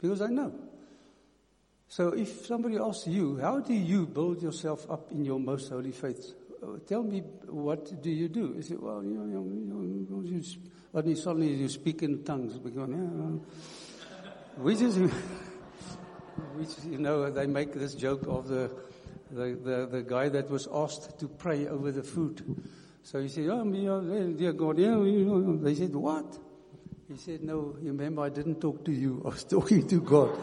Because 0.00 0.20
I 0.20 0.26
know. 0.26 0.52
So 1.86 2.08
if 2.08 2.46
somebody 2.46 2.78
asks 2.78 3.06
you, 3.06 3.38
how 3.38 3.60
do 3.60 3.74
you 3.74 4.06
build 4.06 4.42
yourself 4.42 4.90
up 4.90 5.12
in 5.12 5.24
your 5.24 5.38
most 5.38 5.68
holy 5.68 5.92
faith? 5.92 6.34
Tell 6.86 7.02
me, 7.02 7.20
what 7.48 8.00
do 8.02 8.10
you 8.10 8.28
do? 8.28 8.52
He 8.52 8.62
said, 8.62 8.80
well, 8.80 9.02
you 9.02 9.14
know, 9.14 9.24
you, 9.24 9.40
know, 9.66 9.82
you, 9.82 11.04
you, 11.04 11.16
suddenly 11.16 11.48
you 11.54 11.68
speak 11.68 12.04
in 12.04 12.22
tongues. 12.22 12.56
Because, 12.58 12.88
yeah, 12.88 12.96
which 14.58 14.80
is, 14.80 14.96
which, 16.54 16.68
you 16.88 16.98
know, 16.98 17.30
they 17.30 17.46
make 17.46 17.72
this 17.72 17.96
joke 17.96 18.26
of 18.28 18.46
the, 18.46 18.70
the, 19.32 19.58
the, 19.64 19.88
the 19.90 20.02
guy 20.02 20.28
that 20.28 20.50
was 20.50 20.68
asked 20.72 21.18
to 21.18 21.26
pray 21.26 21.66
over 21.66 21.90
the 21.90 22.04
food. 22.04 22.44
So 23.02 23.20
he 23.20 23.28
said, 23.28 23.48
oh, 23.48 23.62
oh 23.62 24.32
dear 24.32 24.52
God, 24.52 24.78
yeah, 24.78 24.96
they 25.62 25.74
said, 25.74 25.94
what? 25.96 26.38
He 27.08 27.16
said, 27.16 27.42
no, 27.42 27.76
you 27.82 27.88
remember 27.88 28.22
I 28.22 28.28
didn't 28.28 28.60
talk 28.60 28.84
to 28.84 28.92
you. 28.92 29.20
I 29.24 29.30
was 29.30 29.42
talking 29.50 29.88
to 29.88 30.00
God. 30.00 30.38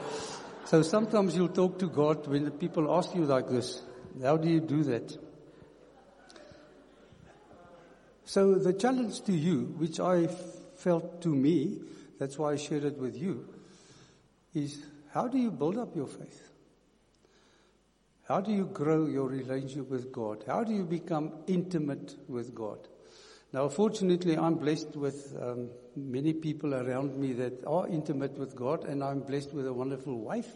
So 0.65 0.81
sometimes 0.81 1.37
you'll 1.37 1.47
talk 1.47 1.79
to 1.79 1.87
God 1.87 2.27
when 2.27 2.43
the 2.43 2.51
people 2.51 2.93
ask 2.93 3.15
you 3.15 3.23
like 3.23 3.47
this. 3.47 3.81
How 4.21 4.35
do 4.35 4.49
you 4.49 4.59
do 4.59 4.83
that? 4.83 5.28
So 8.29 8.53
the 8.53 8.73
challenge 8.73 9.23
to 9.23 9.31
you, 9.31 9.73
which 9.79 9.99
I 9.99 10.27
felt 10.27 11.19
to 11.23 11.29
me, 11.29 11.79
that's 12.19 12.37
why 12.37 12.51
I 12.51 12.57
shared 12.57 12.83
it 12.83 12.95
with 12.95 13.17
you, 13.17 13.47
is 14.53 14.85
how 15.11 15.27
do 15.27 15.39
you 15.39 15.49
build 15.49 15.79
up 15.79 15.95
your 15.95 16.05
faith? 16.05 16.47
How 18.27 18.39
do 18.39 18.51
you 18.51 18.65
grow 18.65 19.07
your 19.07 19.27
relationship 19.27 19.89
with 19.89 20.11
God? 20.11 20.43
How 20.45 20.63
do 20.63 20.71
you 20.71 20.83
become 20.83 21.31
intimate 21.47 22.17
with 22.27 22.53
God? 22.53 22.77
Now, 23.51 23.67
fortunately, 23.67 24.37
I'm 24.37 24.57
blessed 24.59 24.95
with 24.95 25.35
um, 25.41 25.71
many 25.95 26.33
people 26.33 26.75
around 26.75 27.17
me 27.17 27.33
that 27.33 27.65
are 27.65 27.87
intimate 27.87 28.37
with 28.37 28.55
God, 28.55 28.85
and 28.85 29.03
I'm 29.03 29.21
blessed 29.21 29.55
with 29.55 29.65
a 29.65 29.73
wonderful 29.73 30.15
wife 30.15 30.53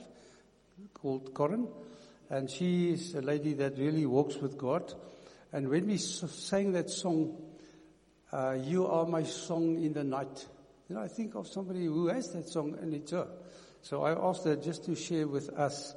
called 0.93 1.33
Corinne, 1.33 1.69
and 2.29 2.51
she 2.51 2.91
is 2.91 3.15
a 3.15 3.21
lady 3.21 3.53
that 3.53 3.79
really 3.79 4.05
walks 4.05 4.35
with 4.35 4.59
God. 4.59 4.93
And 5.51 5.69
when 5.69 5.87
we 5.87 5.97
sang 5.97 6.73
that 6.73 6.91
song, 6.91 7.35
uh, 8.33 8.57
"You 8.59 8.87
Are 8.87 9.05
My 9.05 9.23
Song 9.23 9.81
in 9.83 9.93
the 9.93 10.03
Night," 10.03 10.47
you 10.89 10.95
know, 10.95 11.01
I 11.01 11.07
think 11.07 11.35
of 11.35 11.47
somebody 11.47 11.85
who 11.85 12.07
has 12.07 12.31
that 12.33 12.49
song, 12.49 12.77
and 12.81 12.93
it's 12.93 13.11
her. 13.11 13.27
So 13.81 14.03
I 14.03 14.11
asked 14.11 14.45
her 14.45 14.55
just 14.55 14.85
to 14.85 14.95
share 14.95 15.27
with 15.27 15.49
us, 15.49 15.93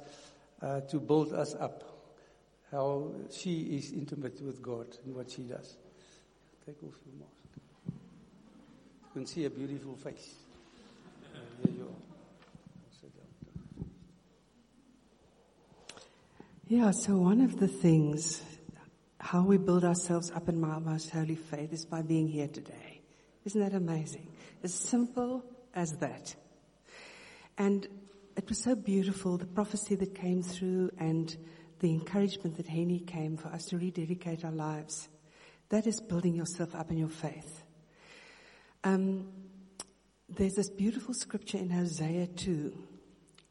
uh, 0.61 0.81
to 0.81 0.99
build 0.99 1.33
us 1.33 1.55
up, 1.55 1.83
how 2.71 3.11
she 3.31 3.77
is 3.77 3.91
intimate 3.91 4.41
with 4.41 4.61
God 4.61 4.87
and 5.05 5.15
what 5.15 5.31
she 5.31 5.41
does. 5.43 5.77
Take 6.65 6.83
off 6.83 6.95
your 7.05 7.15
mask. 7.19 7.31
You 7.87 9.13
can 9.13 9.25
see 9.25 9.45
a 9.45 9.49
beautiful 9.49 9.95
face. 9.95 10.35
There 11.63 11.73
you 11.73 11.83
are. 11.83 12.07
Yeah, 16.69 16.91
so 16.91 17.15
one 17.15 17.39
of 17.39 17.61
the 17.61 17.67
things, 17.69 18.41
how 19.27 19.41
we 19.41 19.57
build 19.57 19.83
ourselves 19.83 20.31
up 20.31 20.47
in 20.47 20.63
our 20.63 20.79
most 20.79 21.09
holy 21.09 21.35
faith 21.35 21.73
is 21.73 21.85
by 21.85 22.01
being 22.01 22.29
here 22.29 22.47
today. 22.47 23.01
Isn't 23.43 23.59
that 23.59 23.73
amazing? 23.73 24.31
As 24.63 24.73
simple 24.73 25.43
as 25.75 25.91
that. 25.99 26.33
And 27.57 27.85
it 28.37 28.47
was 28.47 28.63
so 28.63 28.73
beautiful, 28.73 29.37
the 29.37 29.45
prophecy 29.45 29.95
that 29.95 30.15
came 30.15 30.41
through 30.41 30.91
and 30.97 31.35
the 31.79 31.91
encouragement 31.91 32.55
that 32.55 32.67
Henny 32.67 32.99
came 32.99 33.35
for 33.35 33.49
us 33.49 33.65
to 33.65 33.77
rededicate 33.77 34.45
our 34.45 34.51
lives. 34.51 35.09
That 35.69 35.87
is 35.87 35.99
building 35.99 36.33
yourself 36.33 36.73
up 36.73 36.89
in 36.89 36.97
your 36.97 37.09
faith. 37.09 37.65
Um, 38.85 39.27
there's 40.29 40.53
this 40.53 40.69
beautiful 40.69 41.13
scripture 41.13 41.57
in 41.57 41.69
Hosea 41.69 42.27
2, 42.27 42.71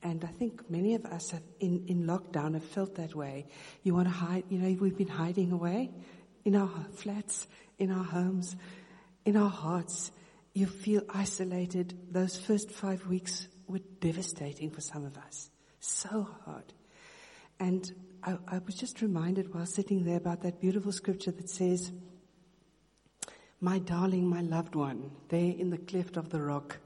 and 0.07 0.23
I 0.25 0.29
think 0.29 0.71
many 0.71 0.95
of 0.95 1.05
us 1.05 1.33
have 1.33 1.43
in, 1.59 1.85
in 1.89 2.05
lockdown 2.05 2.55
have 2.55 2.65
felt 2.65 2.95
that 2.95 3.17
way. 3.17 3.49
You 3.83 3.93
want 3.93 4.07
to 4.07 4.15
hide, 4.15 4.45
you 4.49 4.59
know, 4.59 4.77
we've 4.81 4.97
been 4.97 5.09
hiding 5.09 5.51
away 5.51 5.91
in 6.45 6.55
our 6.55 6.71
flats, 6.95 7.49
in 7.77 7.91
our 7.91 8.05
homes, 8.05 8.55
in 9.25 9.37
our 9.37 9.51
hearts. 9.51 10.13
You 10.55 10.67
feel 10.67 11.03
isolated. 11.13 11.99
Those 12.13 12.37
first 12.37 12.71
five 12.71 13.05
weeks 13.09 13.49
were 13.67 13.81
devastating 13.99 14.71
for 14.71 14.81
some 14.81 15.05
of 15.05 15.19
us. 15.19 15.51
So 15.81 16.29
hard. 16.45 16.73
And 17.59 17.93
I, 18.23 18.39
I 18.47 18.59
was 18.65 18.77
just 18.77 19.03
reminded 19.03 19.53
while 19.53 19.67
sitting 19.67 20.05
there 20.05 20.19
about 20.19 20.43
that 20.43 20.61
beautiful 20.61 20.93
scripture 20.93 21.33
that 21.33 21.51
says, 21.51 21.91
my 23.61 23.81
darling, 23.81 24.29
my 24.29 24.43
loved 24.43 24.77
one, 24.77 25.11
there 25.31 25.53
in 25.59 25.71
the 25.71 25.79
cleft 25.79 26.17
of 26.17 26.31
the 26.31 26.41
rock, 26.41 26.79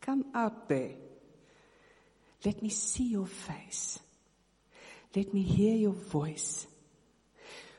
come 0.00 0.26
out 0.32 0.68
there. 0.68 0.92
Let 2.44 2.62
me 2.62 2.68
see 2.68 3.08
your 3.08 3.26
face. 3.26 3.98
Let 5.14 5.34
me 5.34 5.42
hear 5.42 5.76
your 5.76 5.92
voice. 5.92 6.66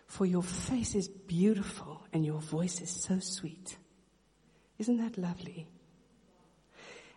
For 0.05 0.25
your 0.25 0.43
face 0.43 0.95
is 0.95 1.07
beautiful 1.07 2.03
and 2.11 2.25
your 2.25 2.39
voice 2.39 2.81
is 2.81 2.89
so 2.89 3.19
sweet. 3.19 3.77
Isn't 4.77 4.97
that 4.97 5.17
lovely? 5.17 5.67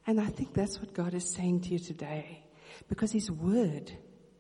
And 0.07 0.21
I 0.21 0.27
think 0.27 0.55
that's 0.55 0.79
what 0.79 0.95
God 0.95 1.15
is 1.15 1.33
saying 1.33 1.63
to 1.63 1.71
you 1.71 1.79
today. 1.79 2.45
Because 2.89 3.13
His 3.13 3.31
Word 3.31 3.91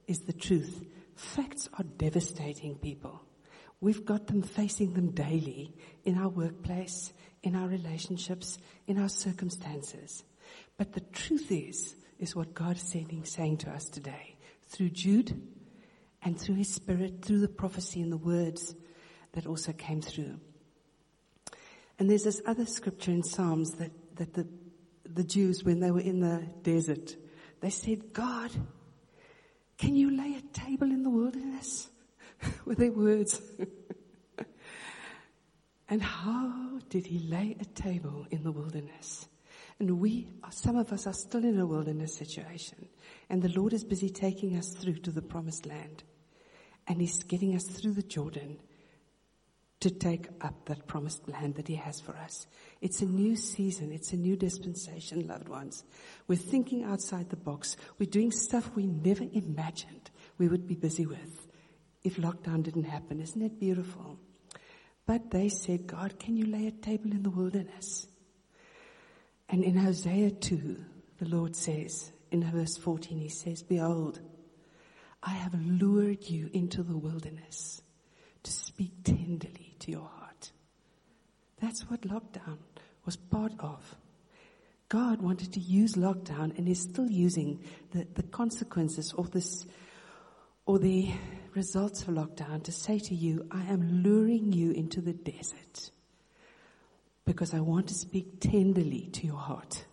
is 0.07 0.21
the 0.21 0.33
truth. 0.33 0.85
Facts 1.17 1.69
are 1.79 1.85
devastating 1.85 2.77
people. 2.77 3.21
We've 3.81 4.05
got 4.05 4.27
them 4.27 4.43
facing 4.43 4.95
them 4.95 5.11
daily 5.11 5.75
in 6.05 6.19
our 6.19 6.29
workplace, 6.29 7.12
in 7.45 7.55
our 7.55 7.69
relationships, 7.69 8.59
in 8.87 8.99
our 8.99 9.09
circumstances. 9.09 10.25
But 10.77 10.93
the 10.93 11.01
truth 11.01 11.53
is, 11.53 11.95
is 12.19 12.35
what 12.35 12.55
God 12.55 12.77
is 12.77 12.91
saying, 12.91 13.25
saying 13.25 13.59
to 13.59 13.71
us 13.71 13.85
today 13.85 14.37
through 14.69 14.91
Jude 14.91 15.41
and 16.23 16.41
through 16.41 16.57
His 16.57 16.75
Spirit, 16.75 17.23
through 17.23 17.41
the 17.41 17.49
prophecy 17.49 18.01
and 18.01 18.11
the 18.11 18.17
words 18.17 18.75
that 19.33 19.47
also 19.47 19.73
came 19.73 20.01
through. 20.01 20.41
And 21.99 22.11
there's 22.11 22.25
this 22.25 22.43
other 22.47 22.67
scripture 22.67 23.13
in 23.13 23.23
Psalms 23.23 23.71
that, 23.73 23.93
that 24.17 24.35
the 24.35 24.49
the 25.15 25.25
Jews 25.25 25.65
when 25.65 25.81
they 25.81 25.91
were 25.91 26.01
in 26.01 26.21
the 26.21 26.47
desert. 26.63 27.17
They 27.61 27.71
said, 27.71 28.13
God, 28.13 28.51
can 29.79 29.97
you 29.97 30.17
lay 30.17 30.35
a 30.37 30.59
table 30.59 30.91
in 30.91 31.03
the 31.03 31.11
wilderness? 31.11 31.89
Were 32.65 32.75
their 32.75 32.93
words. 32.93 33.41
and 35.88 36.03
how 36.03 36.79
did 36.88 37.07
he 37.07 37.18
lay 37.18 37.57
a 37.61 37.64
table 37.64 38.27
in 38.31 38.42
the 38.42 38.53
wilderness? 38.53 39.27
And 39.79 40.01
we, 40.01 40.29
some 40.51 40.77
of 40.77 40.92
us 40.92 41.07
are 41.07 41.12
still 41.12 41.44
in 41.44 41.59
a 41.59 41.66
wilderness 41.66 42.14
situation. 42.14 42.88
And 43.29 43.42
the 43.42 43.59
Lord 43.59 43.73
is 43.73 43.85
busy 43.85 44.09
taking 44.09 44.57
us 44.57 44.70
through 44.70 44.99
to 44.99 45.11
the 45.11 45.23
promised 45.23 45.66
land. 45.66 46.05
And 46.87 47.01
he's 47.01 47.23
getting 47.25 47.55
us 47.55 47.64
through 47.64 47.92
the 47.92 48.03
Jordan 48.03 48.59
to 49.85 49.90
take 49.90 50.29
up 50.40 50.64
that 50.64 50.87
promised 50.87 51.29
land 51.29 51.57
that 51.57 51.68
He 51.68 51.75
has 51.75 52.01
for 52.01 52.16
us. 52.16 52.47
It's 52.81 53.03
a 53.03 53.05
new 53.05 53.37
season. 53.37 53.92
It's 53.92 54.14
a 54.14 54.16
new 54.16 54.35
dispensation, 54.35 55.27
loved 55.27 55.51
ones. 55.51 55.85
We're 56.27 56.37
thinking 56.37 56.85
outside 56.85 57.29
the 57.29 57.37
box. 57.37 57.77
We're 57.99 58.09
doing 58.09 58.31
stuff 58.31 58.70
we 58.75 58.87
never 58.87 59.25
imagined 59.31 60.11
we 60.38 60.49
would 60.49 60.66
be 60.66 60.75
busy 60.75 61.05
with 61.05 61.49
if 62.03 62.16
lockdown 62.16 62.62
didn't 62.62 62.85
happen. 62.85 63.20
Isn't 63.20 63.42
it 63.42 63.61
beautiful? 63.61 64.18
But 65.07 65.31
they 65.31 65.49
said, 65.49 65.87
God, 65.87 66.19
can 66.19 66.37
you 66.37 66.47
lay 66.47 66.67
a 66.67 66.71
table 66.71 67.11
in 67.11 67.23
the 67.23 67.31
wilderness? 67.31 68.07
And 69.49 69.62
in 69.62 69.77
Hosea 69.77 70.31
2, 70.31 70.85
the 71.19 71.29
Lord 71.29 71.55
says, 71.55 72.12
in 72.31 72.43
verse 72.51 72.77
14, 72.77 73.19
He 73.19 73.29
says, 73.29 73.62
Behold, 73.62 74.21
I 75.23 75.31
have 75.31 75.55
lured 75.55 76.25
you 76.29 76.51
into 76.53 76.83
the 76.83 76.97
wilderness 76.97 77.83
to 78.43 78.51
speak 78.51 78.93
tenderly 79.05 79.77
to 79.81 79.90
your 79.90 80.09
heart. 80.19 80.53
That's 81.61 81.88
what 81.88 82.03
lockdown 82.03 82.59
was 83.05 83.17
part 83.17 83.53
of. 83.59 83.97
God 84.88 85.23
wanted 85.23 85.53
to 85.55 85.61
use 85.61 85.95
lockdown 85.95 86.57
and 86.59 86.69
is 86.69 86.81
still 86.81 87.11
using 87.11 87.62
the, 87.93 88.07
the 88.14 88.23
consequences 88.23 89.14
of 89.17 89.31
this 89.31 89.67
or 90.66 90.79
the 90.79 91.11
results 91.55 92.03
of 92.03 92.09
lockdown 92.09 92.62
to 92.64 92.72
say 92.72 92.98
to 92.98 93.14
you, 93.14 93.46
I 93.50 93.62
am 93.64 94.03
luring 94.03 94.53
you 94.53 94.72
into 94.72 95.00
the 95.00 95.12
desert 95.12 95.90
because 97.24 97.55
I 97.55 97.61
want 97.61 97.88
to 97.88 97.94
speak 97.94 98.40
tenderly 98.40 99.09
to 99.12 99.27
your 99.27 99.37
heart. 99.37 99.85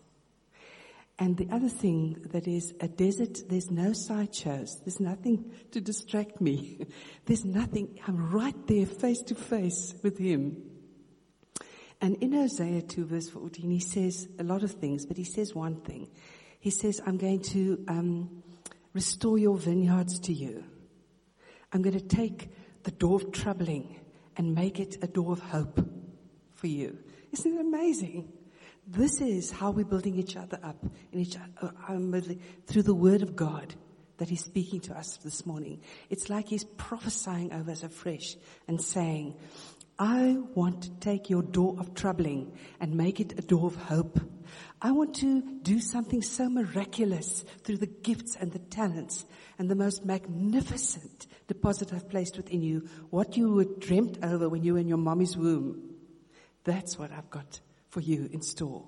And 1.18 1.36
the 1.36 1.48
other 1.52 1.68
thing 1.68 2.16
that 2.32 2.48
is 2.48 2.74
a 2.80 2.88
desert, 2.88 3.48
there's 3.48 3.70
no 3.70 3.92
sideshows. 3.92 4.80
There's 4.80 4.98
nothing 4.98 5.52
to 5.70 5.80
distract 5.80 6.40
me. 6.40 6.86
There's 7.26 7.44
nothing. 7.44 8.00
I'm 8.08 8.32
right 8.32 8.56
there 8.66 8.86
face 8.86 9.22
to 9.24 9.36
face 9.36 9.94
with 10.02 10.18
him. 10.18 10.56
And 12.00 12.16
in 12.16 12.32
Hosea 12.32 12.82
2 12.82 13.04
verse 13.04 13.28
14, 13.28 13.70
he 13.70 13.78
says 13.78 14.28
a 14.40 14.42
lot 14.42 14.64
of 14.64 14.72
things, 14.72 15.06
but 15.06 15.16
he 15.16 15.22
says 15.22 15.54
one 15.54 15.76
thing. 15.82 16.08
He 16.58 16.70
says, 16.70 17.00
I'm 17.06 17.18
going 17.18 17.42
to, 17.50 17.84
um, 17.86 18.41
restore 18.92 19.38
your 19.38 19.56
vineyards 19.56 20.20
to 20.20 20.32
you. 20.32 20.64
I'm 21.72 21.82
going 21.82 21.98
to 21.98 22.04
take 22.04 22.50
the 22.82 22.90
door 22.90 23.16
of 23.16 23.32
troubling 23.32 24.00
and 24.36 24.54
make 24.54 24.80
it 24.80 24.98
a 25.02 25.06
door 25.06 25.32
of 25.32 25.40
hope 25.40 25.80
for 26.54 26.66
you. 26.66 26.98
Isn't 27.32 27.54
it 27.54 27.60
amazing? 27.60 28.32
This 28.86 29.20
is 29.20 29.50
how 29.50 29.70
we're 29.70 29.84
building 29.84 30.16
each 30.16 30.36
other 30.36 30.58
up 30.62 30.84
in 31.12 31.20
each 31.20 31.36
other, 31.36 31.72
um, 31.88 32.12
through 32.66 32.82
the 32.82 32.94
word 32.94 33.22
of 33.22 33.36
God 33.36 33.74
that 34.18 34.28
he's 34.28 34.44
speaking 34.44 34.80
to 34.80 34.96
us 34.96 35.16
this 35.18 35.46
morning. 35.46 35.80
It's 36.10 36.28
like 36.28 36.48
he's 36.48 36.64
prophesying 36.64 37.52
over 37.52 37.70
us 37.70 37.82
afresh 37.82 38.36
and 38.68 38.80
saying, 38.80 39.34
I 39.98 40.36
want 40.54 40.82
to 40.82 40.90
take 41.00 41.30
your 41.30 41.42
door 41.42 41.76
of 41.78 41.94
troubling 41.94 42.52
and 42.80 42.94
make 42.94 43.20
it 43.20 43.38
a 43.38 43.42
door 43.42 43.66
of 43.66 43.76
hope. 43.76 44.20
I 44.84 44.90
want 44.90 45.14
to 45.16 45.40
do 45.62 45.78
something 45.78 46.22
so 46.22 46.48
miraculous 46.48 47.44
through 47.62 47.76
the 47.76 47.86
gifts 47.86 48.36
and 48.38 48.50
the 48.50 48.58
talents 48.58 49.24
and 49.56 49.70
the 49.70 49.76
most 49.76 50.04
magnificent 50.04 51.28
deposit 51.46 51.92
I've 51.92 52.10
placed 52.10 52.36
within 52.36 52.62
you. 52.62 52.88
What 53.10 53.36
you 53.36 53.52
were 53.52 53.64
dreamt 53.64 54.18
over 54.24 54.48
when 54.48 54.64
you 54.64 54.74
were 54.74 54.80
in 54.80 54.88
your 54.88 54.98
mommy's 54.98 55.36
womb. 55.36 55.94
That's 56.64 56.98
what 56.98 57.12
I've 57.12 57.30
got 57.30 57.60
for 57.90 58.00
you 58.00 58.28
in 58.32 58.42
store. 58.42 58.84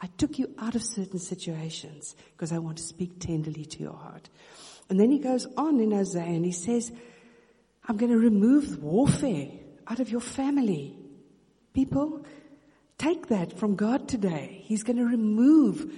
I 0.00 0.06
took 0.06 0.38
you 0.38 0.54
out 0.58 0.74
of 0.74 0.82
certain 0.82 1.18
situations 1.18 2.16
because 2.32 2.50
I 2.50 2.58
want 2.58 2.78
to 2.78 2.84
speak 2.84 3.18
tenderly 3.20 3.66
to 3.66 3.80
your 3.80 3.94
heart. 3.94 4.30
And 4.88 4.98
then 4.98 5.10
he 5.10 5.18
goes 5.18 5.46
on 5.58 5.80
in 5.80 5.90
Hosea 5.90 6.22
and 6.22 6.46
he 6.46 6.52
says, 6.52 6.92
I'm 7.86 7.98
going 7.98 8.12
to 8.12 8.18
remove 8.18 8.82
warfare 8.82 9.48
out 9.86 10.00
of 10.00 10.08
your 10.08 10.20
family. 10.20 10.96
People, 11.74 12.24
take 12.98 13.28
that 13.28 13.58
from 13.58 13.76
God 13.76 14.08
today. 14.08 14.62
He's 14.64 14.82
going 14.82 14.96
to 14.96 15.04
remove 15.04 15.92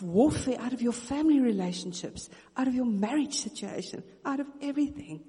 warfare 0.00 0.60
out 0.60 0.72
of 0.72 0.82
your 0.82 0.92
family 0.92 1.40
relationships, 1.40 2.28
out 2.56 2.68
of 2.68 2.74
your 2.74 2.86
marriage 2.86 3.40
situation, 3.40 4.02
out 4.24 4.40
of 4.40 4.46
everything. 4.60 5.24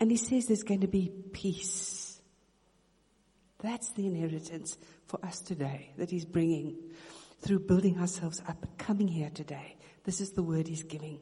And 0.00 0.10
he 0.10 0.16
says 0.16 0.46
there's 0.46 0.62
going 0.62 0.80
to 0.80 0.88
be 0.88 1.12
peace. 1.32 2.20
That's 3.62 3.92
the 3.92 4.06
inheritance 4.06 4.76
for 5.06 5.24
us 5.24 5.40
today 5.40 5.92
that 5.96 6.10
he's 6.10 6.24
bringing 6.24 6.76
through 7.40 7.60
building 7.60 7.98
ourselves 7.98 8.42
up, 8.48 8.66
coming 8.78 9.08
here 9.08 9.30
today. 9.32 9.76
This 10.04 10.20
is 10.20 10.32
the 10.32 10.42
word 10.42 10.66
he's 10.66 10.82
giving. 10.82 11.20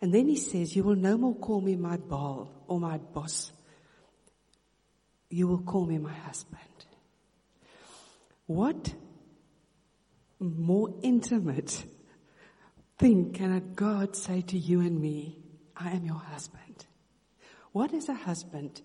And 0.00 0.12
then 0.12 0.28
he 0.28 0.36
says, 0.36 0.76
you 0.76 0.82
will 0.82 0.96
no 0.96 1.16
more 1.16 1.34
call 1.34 1.60
me 1.60 1.76
my 1.76 1.96
Baal 1.96 2.64
or 2.68 2.78
my 2.78 2.98
boss. 2.98 3.52
You 5.30 5.48
will 5.48 5.62
call 5.62 5.86
me 5.86 5.98
my 5.98 6.12
husband. 6.12 6.60
What 8.46 8.94
more 10.38 10.94
intimate 11.02 11.84
thing 12.98 13.32
can 13.32 13.52
a 13.52 13.60
God 13.60 14.16
say 14.16 14.42
to 14.42 14.58
you 14.58 14.80
and 14.80 15.00
me? 15.00 15.38
I 15.76 15.90
am 15.90 16.04
your 16.04 16.16
husband. 16.18 16.86
What 17.72 17.90
does 17.90 18.08
a 18.08 18.14
husband 18.14 18.82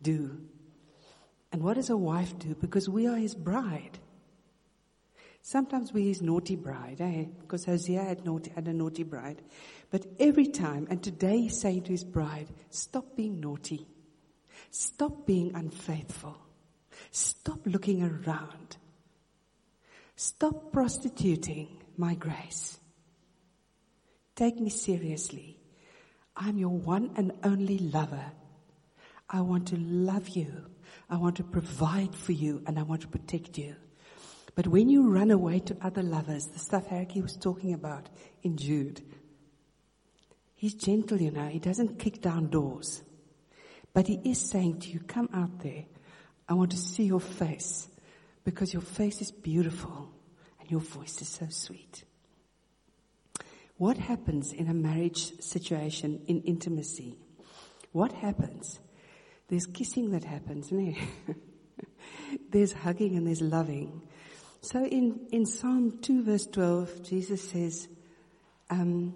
do? 0.00 0.40
And 1.50 1.62
what 1.62 1.74
does 1.74 1.90
a 1.90 1.96
wife 1.96 2.38
do? 2.38 2.54
Because 2.54 2.88
we 2.88 3.06
are 3.06 3.16
his 3.16 3.34
bride. 3.34 3.98
Sometimes 5.42 5.92
we're 5.92 6.06
his 6.06 6.22
naughty 6.22 6.54
bride, 6.54 7.00
eh? 7.00 7.24
Because 7.40 7.64
Hosea 7.64 8.02
had, 8.04 8.24
naughty, 8.24 8.52
had 8.54 8.68
a 8.68 8.72
naughty 8.72 9.02
bride. 9.02 9.42
But 9.90 10.06
every 10.20 10.46
time, 10.46 10.86
and 10.88 11.02
today 11.02 11.40
he's 11.40 11.60
saying 11.60 11.82
to 11.82 11.90
his 11.90 12.04
bride, 12.04 12.46
stop 12.70 13.16
being 13.16 13.40
naughty. 13.40 13.86
Stop 14.70 15.26
being 15.26 15.54
unfaithful. 15.54 16.38
Stop 17.10 17.58
looking 17.66 18.02
around. 18.02 18.76
Stop 20.24 20.70
prostituting 20.70 21.82
my 21.96 22.14
grace. 22.14 22.78
Take 24.36 24.56
me 24.60 24.70
seriously. 24.70 25.58
I'm 26.36 26.58
your 26.58 26.78
one 26.78 27.10
and 27.16 27.32
only 27.42 27.78
lover. 27.78 28.26
I 29.28 29.40
want 29.40 29.66
to 29.68 29.76
love 29.78 30.28
you. 30.28 30.66
I 31.10 31.16
want 31.16 31.34
to 31.38 31.42
provide 31.42 32.14
for 32.14 32.30
you 32.30 32.62
and 32.68 32.78
I 32.78 32.84
want 32.84 33.00
to 33.00 33.08
protect 33.08 33.58
you. 33.58 33.74
But 34.54 34.68
when 34.68 34.88
you 34.88 35.10
run 35.10 35.32
away 35.32 35.58
to 35.58 35.76
other 35.82 36.04
lovers, 36.04 36.46
the 36.46 36.60
stuff 36.60 36.86
Harry 36.86 37.20
was 37.20 37.36
talking 37.36 37.74
about 37.74 38.08
in 38.44 38.56
Jude, 38.56 39.02
he's 40.54 40.74
gentle, 40.74 41.20
you 41.20 41.32
know, 41.32 41.48
he 41.48 41.58
doesn't 41.58 41.98
kick 41.98 42.20
down 42.22 42.48
doors. 42.48 43.02
But 43.92 44.06
he 44.06 44.20
is 44.24 44.38
saying 44.38 44.82
to 44.82 44.88
you, 44.88 45.00
come 45.00 45.30
out 45.34 45.58
there. 45.64 45.86
I 46.48 46.54
want 46.54 46.70
to 46.70 46.76
see 46.76 47.06
your 47.06 47.20
face 47.20 47.88
because 48.44 48.72
your 48.72 48.82
face 48.82 49.20
is 49.20 49.32
beautiful 49.32 50.11
and 50.62 50.70
your 50.70 50.80
voice 50.80 51.20
is 51.20 51.28
so 51.28 51.46
sweet. 51.50 52.04
What 53.76 53.98
happens 53.98 54.52
in 54.52 54.68
a 54.68 54.74
marriage 54.74 55.38
situation 55.40 56.22
in 56.28 56.40
intimacy? 56.42 57.18
What 57.90 58.12
happens? 58.12 58.78
There's 59.48 59.66
kissing 59.66 60.12
that 60.12 60.24
happens, 60.24 60.70
no? 60.70 60.94
there's 62.50 62.72
hugging 62.72 63.16
and 63.16 63.26
there's 63.26 63.42
loving. 63.42 64.02
So 64.60 64.84
in, 64.84 65.26
in 65.32 65.44
Psalm 65.46 65.98
2 66.00 66.22
verse 66.22 66.46
12, 66.46 67.02
Jesus 67.02 67.50
says, 67.50 67.88
um, 68.70 69.14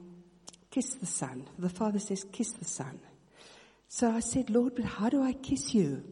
kiss 0.70 0.94
the 0.94 1.06
son. 1.06 1.48
The 1.58 1.68
father 1.68 2.00
says, 2.00 2.26
kiss 2.32 2.50
the 2.52 2.64
son. 2.64 2.98
So 3.88 4.10
I 4.10 4.20
said, 4.20 4.50
Lord, 4.50 4.74
but 4.74 4.84
how 4.84 5.08
do 5.08 5.22
I 5.22 5.32
kiss 5.32 5.72
you? 5.72 6.02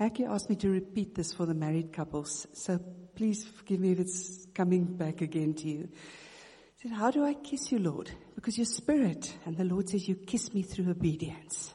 Haki 0.00 0.26
asked 0.28 0.48
me 0.48 0.56
to 0.56 0.70
repeat 0.70 1.14
this 1.14 1.32
for 1.32 1.44
the 1.44 1.54
married 1.54 1.92
couples. 1.92 2.46
So 2.54 2.80
please 3.18 3.44
forgive 3.44 3.80
me 3.80 3.90
if 3.90 3.98
it's 3.98 4.46
coming 4.54 4.84
back 4.84 5.22
again 5.22 5.52
to 5.52 5.66
you. 5.66 5.88
I 5.90 6.82
said, 6.82 6.92
how 6.92 7.10
do 7.10 7.24
I 7.24 7.34
kiss 7.34 7.72
you, 7.72 7.80
Lord? 7.80 8.08
Because 8.36 8.56
you're 8.56 8.64
spirit. 8.64 9.36
And 9.44 9.56
the 9.56 9.64
Lord 9.64 9.88
says, 9.88 10.06
you 10.06 10.14
kiss 10.14 10.54
me 10.54 10.62
through 10.62 10.88
obedience. 10.88 11.74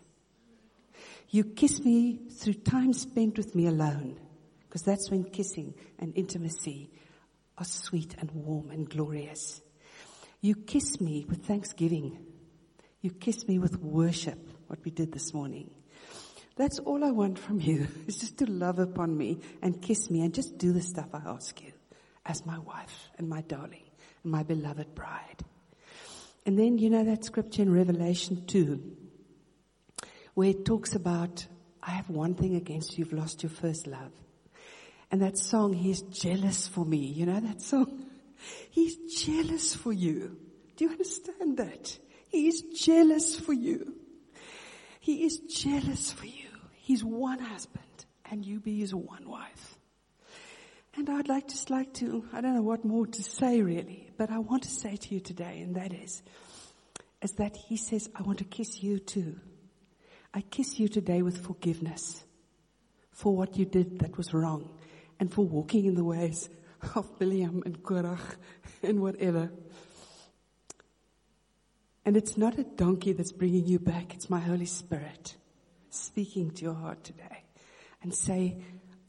You 1.31 1.43
kiss 1.43 1.81
me 1.81 2.21
through 2.39 2.53
time 2.53 2.93
spent 2.93 3.37
with 3.37 3.55
me 3.55 3.67
alone. 3.67 4.17
Because 4.61 4.83
that's 4.83 5.11
when 5.11 5.25
kissing 5.25 5.73
and 5.99 6.15
intimacy 6.15 6.89
are 7.57 7.65
sweet 7.65 8.15
and 8.19 8.31
warm 8.31 8.71
and 8.71 8.89
glorious. 8.89 9.61
You 10.39 10.55
kiss 10.55 11.01
me 11.01 11.25
with 11.27 11.45
thanksgiving. 11.45 12.25
You 13.01 13.11
kiss 13.11 13.45
me 13.49 13.59
with 13.59 13.81
worship, 13.81 14.39
what 14.67 14.79
we 14.85 14.91
did 14.91 15.11
this 15.11 15.33
morning. 15.33 15.71
That's 16.55 16.79
all 16.79 17.03
I 17.03 17.11
want 17.11 17.39
from 17.39 17.59
you, 17.59 17.87
is 18.07 18.17
just 18.17 18.37
to 18.39 18.45
love 18.45 18.79
upon 18.79 19.17
me 19.17 19.39
and 19.61 19.81
kiss 19.81 20.09
me 20.09 20.21
and 20.21 20.33
just 20.33 20.57
do 20.57 20.71
the 20.71 20.81
stuff 20.81 21.07
I 21.13 21.21
ask 21.25 21.61
you 21.61 21.71
as 22.25 22.45
my 22.45 22.59
wife 22.59 23.09
and 23.17 23.27
my 23.27 23.41
darling 23.41 23.83
and 24.23 24.31
my 24.31 24.43
beloved 24.43 24.93
bride. 24.95 25.43
And 26.45 26.59
then, 26.59 26.77
you 26.77 26.89
know 26.89 27.03
that 27.05 27.23
scripture 27.23 27.61
in 27.61 27.73
Revelation 27.73 28.45
2, 28.45 28.97
where 30.33 30.49
it 30.49 30.65
talks 30.65 30.93
about, 30.93 31.45
I 31.81 31.91
have 31.91 32.09
one 32.09 32.35
thing 32.35 32.55
against 32.55 32.97
you, 32.97 33.05
you've 33.05 33.13
lost 33.13 33.43
your 33.43 33.49
first 33.49 33.87
love. 33.87 34.11
And 35.09 35.21
that 35.21 35.37
song, 35.37 35.73
He's 35.73 36.01
jealous 36.01 36.67
for 36.67 36.85
me. 36.85 36.97
You 36.97 37.27
know 37.27 37.39
that 37.39 37.61
song? 37.61 38.05
He's 38.71 38.97
jealous 39.23 39.75
for 39.75 39.93
you. 39.93 40.37
Do 40.75 40.85
you 40.85 40.91
understand 40.91 41.57
that? 41.57 41.97
He 42.29 42.47
is 42.47 42.61
jealous 42.75 43.39
for 43.39 43.53
you. 43.53 43.93
He 45.03 45.25
is 45.25 45.39
jealous 45.39 46.13
for 46.13 46.25
you. 46.25 46.47
He's 46.71 47.03
one 47.03 47.39
husband 47.39 48.05
and 48.31 48.45
you 48.45 48.61
be 48.61 48.79
his 48.79 48.95
one 48.95 49.27
wife. 49.27 49.77
And 50.95 51.09
I'd 51.09 51.27
like 51.27 51.49
just 51.49 51.69
like 51.69 51.93
to, 51.95 52.23
I 52.31 52.39
don't 52.39 52.55
know 52.55 52.61
what 52.61 52.85
more 52.85 53.05
to 53.05 53.21
say 53.21 53.61
really, 53.61 54.09
but 54.17 54.31
I 54.31 54.37
want 54.37 54.63
to 54.63 54.69
say 54.69 54.95
to 54.95 55.13
you 55.13 55.19
today, 55.19 55.59
and 55.59 55.75
that 55.75 55.93
is, 55.93 56.23
is 57.21 57.33
that 57.33 57.57
he 57.57 57.75
says, 57.75 58.09
I 58.15 58.21
want 58.21 58.37
to 58.37 58.45
kiss 58.45 58.81
you 58.81 58.97
too. 58.97 59.41
I 60.33 60.39
kiss 60.39 60.79
you 60.79 60.87
today 60.87 61.21
with 61.21 61.45
forgiveness 61.45 62.23
for 63.11 63.35
what 63.35 63.57
you 63.57 63.65
did 63.65 63.99
that 63.99 64.15
was 64.15 64.33
wrong 64.33 64.69
and 65.19 65.29
for 65.29 65.45
walking 65.45 65.83
in 65.83 65.95
the 65.95 66.05
ways 66.05 66.47
of 66.95 67.19
Biliam 67.19 67.65
and 67.65 67.83
Korach 67.83 68.37
and 68.81 69.01
whatever. 69.01 69.51
And 72.05 72.17
it's 72.17 72.37
not 72.37 72.59
a 72.59 72.63
donkey 72.63 73.13
that's 73.13 73.31
bringing 73.31 73.65
you 73.65 73.79
back. 73.79 74.13
It's 74.13 74.29
my 74.29 74.39
Holy 74.39 74.65
Spirit 74.65 75.35
speaking 75.89 76.51
to 76.51 76.63
your 76.63 76.73
heart 76.73 77.03
today 77.03 77.43
and 78.01 78.13
say, 78.13 78.57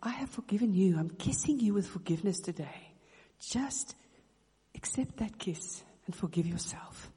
I 0.03 0.11
have 0.11 0.31
forgiven 0.31 0.75
you. 0.75 0.99
I'm 0.99 1.11
kissing 1.11 1.59
you 1.59 1.75
with 1.75 1.89
forgiveness 1.89 2.41
today. 2.41 2.93
Just 3.41 3.97
accept 4.75 5.17
that 5.17 5.39
kiss 5.39 5.83
and 6.07 6.15
forgive 6.15 6.47
yourself. 6.47 7.11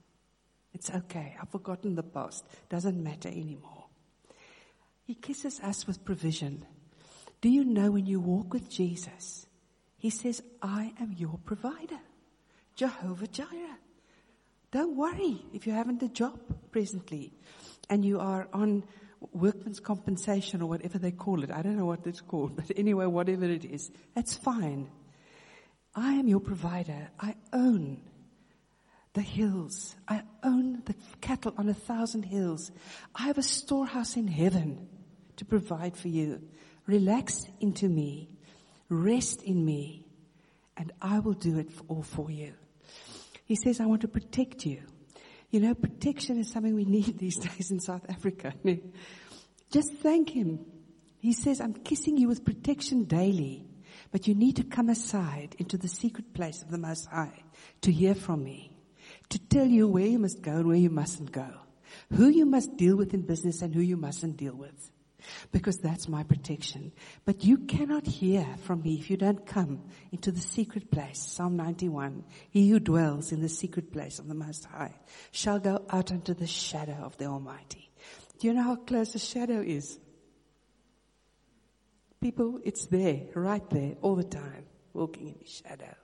It's 0.73 0.89
okay. 0.89 1.35
I've 1.39 1.49
forgotten 1.49 1.95
the 1.95 2.03
past. 2.03 2.45
Doesn't 2.69 3.01
matter 3.01 3.29
anymore. 3.29 3.85
He 5.03 5.15
kisses 5.15 5.59
us 5.59 5.85
with 5.85 6.05
provision. 6.05 6.65
Do 7.41 7.49
you 7.49 7.63
know 7.63 7.91
when 7.91 8.05
you 8.05 8.19
walk 8.19 8.53
with 8.53 8.69
Jesus, 8.69 9.45
He 9.97 10.09
says, 10.09 10.41
I 10.61 10.93
am 10.99 11.13
your 11.17 11.39
provider. 11.45 11.99
Jehovah 12.75 13.27
Jireh. 13.27 13.77
Don't 14.77 14.95
worry 14.95 15.43
if 15.53 15.65
you 15.65 15.73
haven't 15.73 16.03
a 16.03 16.07
job 16.07 16.39
presently 16.69 17.33
and 17.89 18.05
you 18.05 18.19
are 18.19 18.47
on 18.53 18.83
workman's 19.33 19.79
compensation 19.79 20.61
or 20.61 20.69
whatever 20.69 20.99
they 20.99 21.09
call 21.09 21.41
it. 21.43 21.49
I 21.49 21.63
don't 21.63 21.77
know 21.77 21.87
what 21.87 22.05
it's 22.05 22.21
called, 22.21 22.55
but 22.55 22.71
anyway, 22.77 23.07
whatever 23.07 23.45
it 23.45 23.65
is, 23.65 23.89
that's 24.13 24.35
fine. 24.35 24.87
I 25.95 26.13
am 26.13 26.27
your 26.27 26.41
provider. 26.41 27.09
I 27.19 27.33
own 27.51 28.03
the 29.13 29.23
hills. 29.23 29.95
I 30.07 30.21
own 30.43 30.83
the 30.85 30.93
cattle 31.21 31.55
on 31.57 31.69
a 31.69 31.73
thousand 31.73 32.21
hills. 32.21 32.71
I 33.15 33.23
have 33.23 33.39
a 33.39 33.41
storehouse 33.41 34.15
in 34.15 34.27
heaven 34.27 34.87
to 35.37 35.45
provide 35.45 35.97
for 35.97 36.09
you. 36.09 36.39
Relax 36.85 37.47
into 37.59 37.89
me. 37.89 38.29
Rest 38.89 39.41
in 39.41 39.65
me. 39.65 40.05
And 40.77 40.91
I 41.01 41.17
will 41.17 41.33
do 41.33 41.57
it 41.57 41.71
all 41.87 42.03
for 42.03 42.29
you. 42.29 42.53
He 43.47 43.55
says, 43.55 43.79
I 43.79 43.85
want 43.85 44.01
to 44.01 44.07
protect 44.07 44.65
you. 44.65 44.83
You 45.49 45.61
know, 45.61 45.73
protection 45.73 46.37
is 46.37 46.51
something 46.51 46.75
we 46.75 46.85
need 46.85 47.17
these 47.17 47.37
days 47.37 47.71
in 47.71 47.79
South 47.79 48.05
Africa. 48.09 48.53
Just 49.71 49.93
thank 49.95 50.29
Him. 50.29 50.65
He 51.19 51.33
says, 51.33 51.59
I'm 51.61 51.73
kissing 51.73 52.17
you 52.17 52.27
with 52.27 52.45
protection 52.45 53.05
daily, 53.05 53.65
but 54.11 54.27
you 54.27 54.35
need 54.35 54.57
to 54.57 54.63
come 54.63 54.89
aside 54.89 55.55
into 55.57 55.77
the 55.77 55.87
secret 55.87 56.33
place 56.33 56.61
of 56.61 56.69
the 56.69 56.77
Most 56.77 57.07
High 57.07 57.43
to 57.81 57.91
hear 57.91 58.13
from 58.13 58.43
me 58.43 58.71
to 59.29 59.39
tell 59.39 59.65
you 59.65 59.87
where 59.87 60.05
you 60.05 60.19
must 60.19 60.41
go 60.41 60.57
and 60.57 60.67
where 60.67 60.77
you 60.77 60.89
mustn't 60.89 61.31
go, 61.31 61.49
who 62.13 62.27
you 62.27 62.45
must 62.45 62.75
deal 62.77 62.95
with 62.95 63.13
in 63.13 63.21
business 63.21 63.61
and 63.61 63.73
who 63.73 63.81
you 63.81 63.97
mustn't 63.97 64.37
deal 64.37 64.53
with. 64.53 64.91
Because 65.51 65.77
that's 65.77 66.07
my 66.07 66.23
protection. 66.23 66.91
But 67.25 67.43
you 67.43 67.57
cannot 67.59 68.05
hear 68.05 68.45
from 68.63 68.81
me 68.81 68.95
if 68.95 69.09
you 69.09 69.17
don't 69.17 69.45
come 69.45 69.83
into 70.11 70.31
the 70.31 70.39
secret 70.39 70.91
place. 70.91 71.19
Psalm 71.19 71.55
91. 71.57 72.23
He 72.49 72.69
who 72.69 72.79
dwells 72.79 73.31
in 73.31 73.41
the 73.41 73.49
secret 73.49 73.91
place 73.91 74.19
of 74.19 74.27
the 74.27 74.35
Most 74.35 74.65
High 74.65 74.95
shall 75.31 75.59
go 75.59 75.85
out 75.89 76.11
into 76.11 76.33
the 76.33 76.47
shadow 76.47 76.97
of 77.03 77.17
the 77.17 77.25
Almighty. 77.25 77.89
Do 78.39 78.47
you 78.47 78.53
know 78.53 78.63
how 78.63 78.75
close 78.75 79.13
the 79.13 79.19
shadow 79.19 79.61
is? 79.61 79.99
People, 82.21 82.59
it's 82.63 82.85
there, 82.87 83.27
right 83.35 83.67
there, 83.69 83.95
all 84.01 84.15
the 84.15 84.23
time, 84.23 84.65
walking 84.93 85.27
in 85.27 85.35
the 85.39 85.47
shadow. 85.47 85.95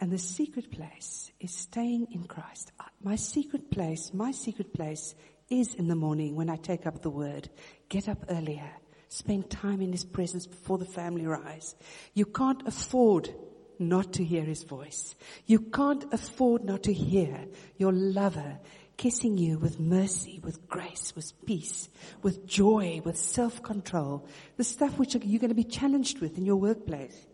And 0.00 0.10
the 0.10 0.18
secret 0.18 0.70
place 0.70 1.30
is 1.38 1.54
staying 1.54 2.08
in 2.12 2.24
Christ. 2.24 2.72
My 3.02 3.16
secret 3.16 3.70
place, 3.70 4.12
my 4.12 4.32
secret 4.32 4.74
place 4.74 5.14
is 5.52 5.74
in 5.74 5.88
the 5.88 5.94
morning 5.94 6.34
when 6.34 6.48
I 6.48 6.56
take 6.56 6.86
up 6.86 7.02
the 7.02 7.10
word. 7.10 7.48
Get 7.88 8.08
up 8.08 8.24
earlier. 8.28 8.70
Spend 9.08 9.50
time 9.50 9.80
in 9.82 9.92
His 9.92 10.04
presence 10.04 10.46
before 10.46 10.78
the 10.78 10.84
family 10.84 11.26
rise. 11.26 11.74
You 12.14 12.24
can't 12.24 12.66
afford 12.66 13.34
not 13.78 14.14
to 14.14 14.24
hear 14.24 14.42
His 14.42 14.64
voice. 14.64 15.14
You 15.46 15.60
can't 15.60 16.04
afford 16.12 16.64
not 16.64 16.84
to 16.84 16.92
hear 16.92 17.46
your 17.76 17.92
lover 17.92 18.58
kissing 18.96 19.36
you 19.36 19.58
with 19.58 19.80
mercy, 19.80 20.40
with 20.42 20.68
grace, 20.68 21.12
with 21.16 21.32
peace, 21.44 21.88
with 22.22 22.46
joy, 22.46 23.00
with 23.04 23.16
self-control. 23.16 24.26
The 24.56 24.64
stuff 24.64 24.98
which 24.98 25.14
you're 25.14 25.40
going 25.40 25.48
to 25.48 25.54
be 25.54 25.64
challenged 25.64 26.20
with 26.20 26.38
in 26.38 26.44
your 26.44 26.56
workplace 26.56 27.26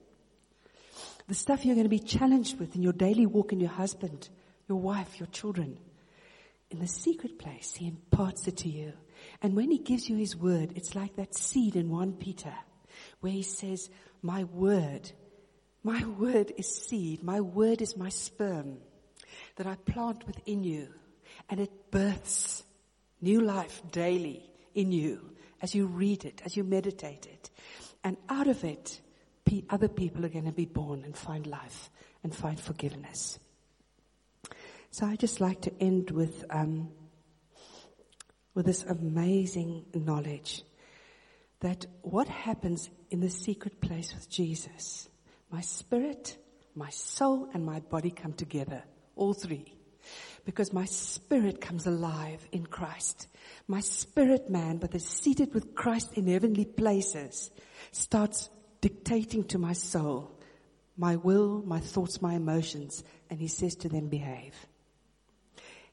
the 1.29 1.35
stuff 1.35 1.65
you're 1.65 1.75
going 1.75 1.85
to 1.85 1.91
be 1.91 1.99
challenged 1.99 2.59
with 2.59 2.75
in 2.75 2.83
your 2.83 2.95
daily 2.95 3.27
walk 3.27 3.53
in 3.53 3.61
your 3.61 3.71
husband, 3.71 4.31
your 4.67 4.81
wife, 4.81 5.21
your 5.21 5.27
children. 5.27 5.79
In 6.71 6.81
the 6.81 6.87
secret 6.87 7.39
place, 7.39 7.75
He 7.75 7.89
imparts 7.89 8.47
it 8.47 8.59
to 8.59 8.69
you. 8.69 8.93
And 9.43 9.57
when 9.57 9.71
He 9.71 9.79
gives 9.79 10.09
you 10.09 10.17
His 10.17 10.37
word, 10.37 10.73
it's 10.77 10.95
like 10.95 11.17
that 11.17 11.35
seed 11.37 11.77
in 11.77 11.91
1 11.91 12.15
Peter, 12.15 12.55
where 13.21 13.33
He 13.33 13.43
says, 13.43 13.89
my 14.23 14.45
word, 14.45 15.11
my 15.83 16.05
word 16.05 16.53
is 16.57 16.67
seed, 16.69 17.23
my 17.23 17.41
word 17.41 17.81
is 17.81 17.97
my 17.97 18.09
sperm 18.09 18.79
that 19.57 19.67
I 19.67 19.77
plant 19.77 20.27
within 20.27 20.65
you 20.65 20.89
and 21.49 21.61
it 21.61 21.91
births 21.91 22.65
new 23.21 23.41
life 23.41 23.83
daily 23.91 24.51
in 24.75 24.93
you 24.93 25.31
as 25.61 25.75
you 25.75 25.87
read 25.87 26.25
it, 26.25 26.43
as 26.45 26.57
you 26.57 26.65
meditate 26.65 27.27
it. 27.27 27.51
And 28.05 28.17
out 28.29 28.47
of 28.47 28.65
it, 28.65 29.01
other 29.71 29.89
people 29.89 30.25
are 30.25 30.31
going 30.31 30.45
to 30.45 30.53
be 30.53 30.67
born 30.67 31.05
and 31.05 31.17
find 31.17 31.47
life 31.47 31.91
and 32.23 32.35
find 32.35 32.61
forgiveness. 32.61 33.39
So 34.91 35.07
I 35.07 35.17
just 35.17 35.41
like 35.41 35.61
to 35.63 35.73
end 35.81 36.11
with 36.11 36.45
um, 36.51 36.89
with 38.55 38.67
this 38.67 38.83
amazing 38.83 39.85
knowledge 39.95 40.65
that 41.61 41.87
what 42.03 42.27
happens 42.27 42.91
in 43.11 43.21
the 43.21 43.31
secret 43.31 43.81
place 43.81 44.13
with 44.15 44.29
Jesus, 44.29 45.09
my 45.51 45.61
spirit, 45.61 46.37
my 46.75 46.91
soul, 46.91 47.49
and 47.55 47.65
my 47.65 47.81
body 47.81 48.11
come 48.11 48.33
together, 48.33 48.83
all 49.15 49.33
three. 49.33 49.75
Because 50.45 50.73
my 50.73 50.87
spirit 50.87 51.61
comes 51.61 51.87
alive 51.87 52.47
in 52.51 52.67
Christ. 52.67 53.29
My 53.67 53.81
spirit 53.81 54.49
man, 54.51 54.79
but 54.79 54.95
is 54.95 55.05
seated 55.05 55.53
with 55.55 55.75
Christ 55.75 56.15
in 56.15 56.27
heavenly 56.27 56.65
places, 56.65 57.51
starts 57.93 58.49
dictating 58.81 59.45
to 59.45 59.59
my 59.59 59.73
soul, 59.73 60.37
my 60.97 61.17
will, 61.17 61.63
my 61.67 61.79
thoughts, 61.81 62.23
my 62.23 62.35
emotions, 62.35 63.05
and 63.31 63.39
he 63.39 63.49
says 63.49 63.75
to 63.77 63.89
them, 63.89 64.09
behave. 64.09 64.55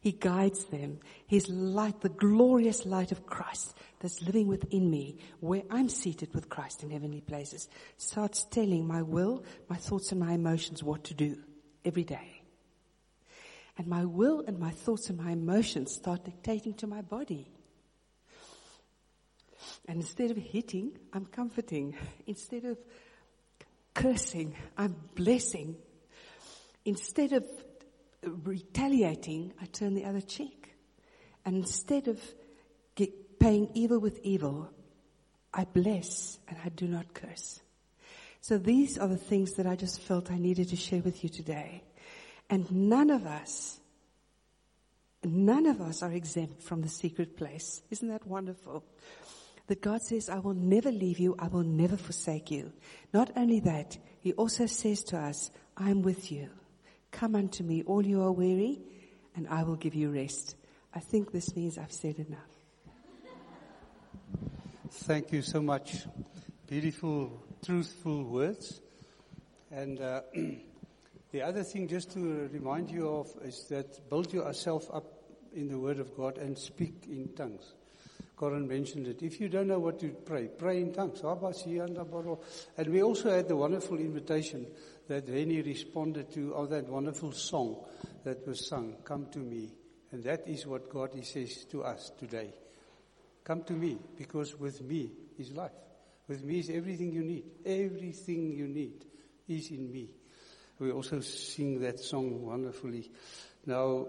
He 0.06 0.12
guides 0.12 0.66
them. 0.66 0.99
His 1.26 1.49
light, 1.49 2.01
the 2.01 2.10
glorious 2.10 2.86
light 2.86 3.12
of 3.12 3.26
Christ 3.26 3.76
that's 3.99 4.22
living 4.22 4.45
within 4.45 4.88
me, 4.88 5.18
where 5.39 5.64
I'm 5.72 5.89
seated 5.89 6.32
with 6.32 6.47
Christ 6.47 6.84
in 6.84 6.91
heavenly 6.91 7.22
places, 7.22 7.68
starts 7.97 8.45
telling 8.45 8.86
my 8.86 9.01
will, 9.01 9.43
my 9.68 9.78
thoughts 9.78 10.12
and 10.12 10.20
my 10.20 10.34
emotions 10.34 10.84
what 10.84 11.06
to 11.06 11.16
do 11.16 11.39
every 11.84 12.03
day. 12.03 12.43
And 13.80 13.88
my 13.88 14.06
will 14.06 14.43
and 14.45 14.60
my 14.60 14.70
thoughts 14.70 15.10
and 15.10 15.18
my 15.18 15.32
emotions 15.32 15.95
start 15.95 16.24
dictating 16.24 16.76
to 16.76 16.86
my 16.86 17.01
body. 17.01 17.49
And 19.88 20.01
instead 20.01 20.30
of 20.30 20.38
hitting, 20.38 20.99
I'm 21.14 21.26
comforting. 21.26 21.97
Instead 22.28 22.66
of 22.66 22.78
cursing, 23.95 24.53
I'm 24.78 24.95
blessing. 25.16 25.78
Instead 26.86 27.34
of 27.34 27.43
retaliating, 28.26 29.54
I 29.62 29.66
turn 29.66 29.94
the 29.94 30.06
other 30.06 30.22
cheek. 30.22 30.76
And 31.46 31.56
instead 31.56 32.08
of 32.08 32.20
paying 33.40 33.70
evil 33.74 34.00
with 34.00 34.20
evil, 34.24 34.70
I 35.54 35.66
bless 35.66 36.40
and 36.48 36.58
I 36.64 36.70
do 36.70 36.88
not 36.88 37.14
curse. 37.14 37.60
So 38.42 38.58
these 38.58 38.98
are 38.98 39.08
the 39.08 39.18
things 39.18 39.54
that 39.54 39.68
I 39.68 39.76
just 39.76 40.02
felt 40.02 40.32
I 40.32 40.38
needed 40.38 40.70
to 40.70 40.76
share 40.76 41.02
with 41.02 41.24
you 41.24 41.30
today. 41.30 41.84
And 42.50 42.70
none 42.72 43.10
of 43.10 43.26
us, 43.26 43.80
none 45.24 45.66
of 45.66 45.82
us 45.82 46.04
are 46.04 46.12
exempt 46.12 46.62
from 46.62 46.82
the 46.82 46.90
secret 46.90 47.38
place. 47.38 47.82
Isn't 47.90 48.08
that 48.10 48.26
wonderful? 48.26 48.84
that 49.68 49.82
God 49.82 50.02
says, 50.02 50.30
I 50.30 50.40
will 50.40 50.54
never 50.54 50.92
leave 50.92 51.20
you, 51.20 51.36
I 51.40 51.48
will 51.48 51.64
never 51.64 51.98
forsake 51.98 52.52
you. 52.52 52.72
Not 53.14 53.32
only 53.36 53.60
that, 53.62 53.98
He 54.20 54.34
also 54.34 54.66
says 54.66 55.04
to 55.06 55.18
us, 55.18 55.52
I 55.76 55.90
am 55.90 56.02
with 56.02 56.32
you. 56.32 56.50
Come 57.16 57.36
unto 57.36 57.63
me, 57.63 57.82
all 57.84 58.05
you 58.05 58.22
are 58.24 58.32
weary, 58.34 58.82
and 59.38 59.47
I 59.47 59.63
will 59.63 59.78
give 59.78 59.95
you 59.95 60.11
rest. 60.11 60.57
I 60.93 60.99
think 60.99 61.32
this 61.32 61.55
means 61.55 61.78
I've 61.78 61.93
said 61.93 62.20
enough. 62.20 62.41
Thank 64.91 65.32
you 65.32 65.41
so 65.41 65.61
much. 65.61 66.05
Beautiful, 66.68 67.41
truthful 67.66 68.26
words. 68.26 68.82
And 69.72 70.01
uh, 70.01 70.24
the 71.32 71.41
other 71.41 71.63
thing, 71.63 71.88
just 71.88 72.11
to 72.16 72.49
remind 72.51 72.91
you 72.91 73.07
of, 73.07 73.30
is 73.45 73.66
that 73.70 74.09
build 74.09 74.34
yourself 74.34 74.89
up 74.93 75.05
in 75.53 75.70
the 75.70 75.80
Word 75.80 75.99
of 75.99 76.18
God 76.18 76.38
and 76.38 76.57
speak 76.57 77.05
in 77.07 77.30
tongues. 77.34 77.76
Corin 78.36 78.68
mentioned 78.68 79.08
it. 79.08 79.22
If 79.24 79.40
you 79.40 79.48
don't 79.48 79.68
know 79.68 79.80
what 79.80 80.00
to 80.02 80.10
pray, 80.10 80.48
pray 80.48 80.82
in 80.82 80.94
tongues. 80.94 81.22
And 81.24 82.88
we 82.88 83.02
also 83.02 83.32
had 83.32 83.48
the 83.48 83.56
wonderful 83.56 83.98
invitation 83.98 84.68
that 85.08 85.30
Rennie 85.30 85.62
responded 85.62 86.32
to 86.34 86.54
of 86.54 86.70
that 86.70 86.88
wonderful 86.88 87.32
song 87.32 87.86
that 88.24 88.46
was 88.48 88.68
sung, 88.68 88.98
Come 89.04 89.28
to 89.32 89.40
me. 89.40 89.72
And 90.12 90.24
that 90.24 90.48
is 90.48 90.66
what 90.66 90.90
God 90.90 91.12
says 91.24 91.66
to 91.66 91.84
us 91.84 92.12
today. 92.18 92.54
Come 93.44 93.64
to 93.64 93.74
me, 93.74 93.98
because 94.18 94.60
with 94.60 94.82
me 94.82 95.12
is 95.38 95.52
life. 95.52 95.72
With 96.28 96.44
me 96.44 96.60
is 96.60 96.70
everything 96.70 97.12
you 97.12 97.24
need. 97.24 97.44
Everything 97.66 98.52
you 98.52 98.68
need 98.68 99.06
is 99.48 99.70
in 99.70 99.92
me. 99.92 100.10
We 100.80 100.92
also 100.92 101.20
sing 101.22 101.80
that 101.82 102.00
song 102.00 102.42
wonderfully. 102.42 103.12
Now, 103.66 104.08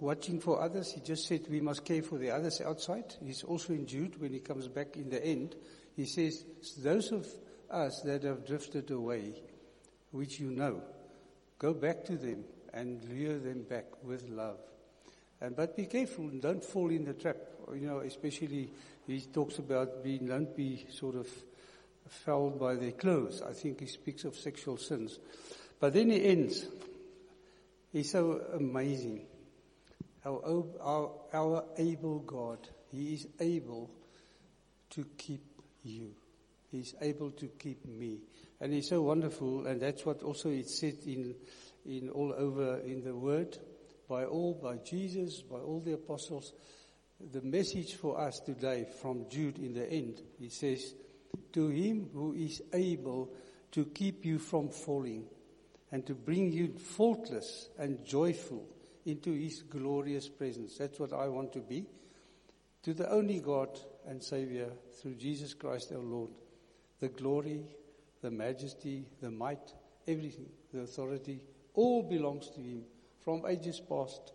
watching 0.00 0.40
for 0.40 0.60
others. 0.60 0.92
He 0.92 1.00
just 1.00 1.26
said 1.26 1.46
we 1.50 1.60
must 1.60 1.84
care 1.84 2.02
for 2.02 2.18
the 2.18 2.30
others 2.30 2.60
outside. 2.60 3.14
He's 3.24 3.42
also 3.42 3.72
in 3.72 3.86
Jude 3.86 4.20
when 4.20 4.32
he 4.32 4.40
comes 4.40 4.68
back 4.68 4.96
in 4.96 5.10
the 5.10 5.24
end. 5.24 5.56
He 5.96 6.06
says, 6.06 6.44
those 6.78 7.12
of 7.12 7.26
us 7.70 8.00
that 8.02 8.24
have 8.24 8.46
drifted 8.46 8.90
away, 8.90 9.34
which 10.10 10.40
you 10.40 10.50
know, 10.50 10.82
go 11.58 11.74
back 11.74 12.04
to 12.06 12.16
them 12.16 12.44
and 12.72 13.02
lure 13.10 13.38
them 13.38 13.62
back 13.62 13.86
with 14.02 14.28
love. 14.28 14.58
And, 15.40 15.56
but 15.56 15.76
be 15.76 15.86
careful 15.86 16.24
and 16.24 16.40
don't 16.40 16.64
fall 16.64 16.90
in 16.90 17.04
the 17.04 17.14
trap. 17.14 17.36
You 17.72 17.86
know, 17.86 17.98
especially 18.00 18.70
he 19.06 19.20
talks 19.20 19.58
about 19.58 20.02
being, 20.02 20.26
don't 20.26 20.54
be 20.56 20.86
sort 20.90 21.16
of 21.16 21.28
fouled 22.08 22.58
by 22.58 22.74
their 22.74 22.92
clothes. 22.92 23.42
I 23.42 23.52
think 23.52 23.80
he 23.80 23.86
speaks 23.86 24.24
of 24.24 24.36
sexual 24.36 24.76
sins. 24.76 25.18
But 25.78 25.94
then 25.94 26.10
he 26.10 26.24
ends. 26.24 26.66
He's 27.92 28.10
so 28.10 28.40
amazing 28.54 29.26
our, 30.24 30.64
our, 30.80 31.12
our 31.32 31.64
able 31.78 32.20
God. 32.20 32.68
He 32.90 33.14
is 33.14 33.26
able 33.38 33.90
to 34.90 35.04
keep 35.16 35.44
you. 35.82 36.12
He's 36.70 36.94
able 37.00 37.30
to 37.32 37.46
keep 37.46 37.84
me. 37.86 38.18
And 38.60 38.72
He's 38.72 38.88
so 38.88 39.02
wonderful, 39.02 39.66
and 39.66 39.80
that's 39.80 40.04
what 40.04 40.22
also 40.22 40.50
it 40.50 40.68
said 40.68 40.98
in, 41.06 41.34
in 41.86 42.10
all 42.10 42.34
over 42.36 42.78
in 42.78 43.02
the 43.02 43.14
Word, 43.14 43.58
by 44.08 44.24
all, 44.24 44.54
by 44.54 44.76
Jesus, 44.76 45.42
by 45.42 45.58
all 45.58 45.80
the 45.80 45.94
apostles. 45.94 46.52
The 47.32 47.42
message 47.42 47.94
for 47.94 48.20
us 48.20 48.40
today 48.40 48.86
from 49.00 49.26
Jude 49.30 49.58
in 49.58 49.74
the 49.74 49.90
end, 49.90 50.22
he 50.38 50.48
says, 50.48 50.94
To 51.52 51.68
him 51.68 52.08
who 52.12 52.34
is 52.34 52.62
able 52.72 53.32
to 53.72 53.84
keep 53.84 54.24
you 54.24 54.38
from 54.38 54.70
falling 54.70 55.26
and 55.92 56.06
to 56.06 56.14
bring 56.14 56.52
you 56.52 56.78
faultless 56.78 57.68
and 57.78 58.04
joyful 58.04 58.66
into 59.10 59.32
his 59.32 59.62
glorious 59.62 60.28
presence. 60.28 60.76
That's 60.78 60.98
what 60.98 61.12
I 61.12 61.28
want 61.28 61.52
to 61.54 61.60
be. 61.60 61.86
To 62.84 62.94
the 62.94 63.10
only 63.10 63.40
God 63.40 63.78
and 64.06 64.22
Savior 64.22 64.68
through 65.00 65.14
Jesus 65.14 65.54
Christ 65.54 65.92
our 65.92 65.98
Lord, 65.98 66.30
the 67.00 67.08
glory, 67.08 67.62
the 68.22 68.30
majesty, 68.30 69.04
the 69.20 69.30
might, 69.30 69.74
everything, 70.06 70.48
the 70.72 70.80
authority, 70.80 71.40
all 71.74 72.02
belongs 72.02 72.48
to 72.50 72.60
him 72.60 72.84
from 73.22 73.44
ages 73.46 73.80
past, 73.80 74.32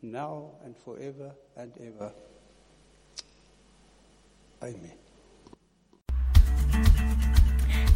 now 0.00 0.52
and 0.64 0.76
forever 0.76 1.32
and 1.56 1.72
ever. 1.80 2.12
Amen. 4.62 4.92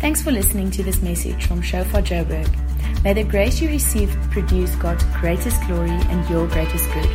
Thanks 0.01 0.20
for 0.20 0.33
listening 0.33 0.70
to 0.72 0.83
this 0.83 1.01
message 1.01 1.47
from 1.47 1.62
Shofar 1.62 2.03
Joburg. 2.03 2.72
May 3.05 3.15
the 3.15 3.25
grace 3.25 3.61
you 3.61 3.69
receive 3.69 4.17
produce 4.31 4.77
God's 4.77 5.03
greatest 5.21 5.61
glory 5.67 5.91
and 5.91 6.31
your 6.31 6.47
greatest 6.47 6.89
good. 6.93 7.09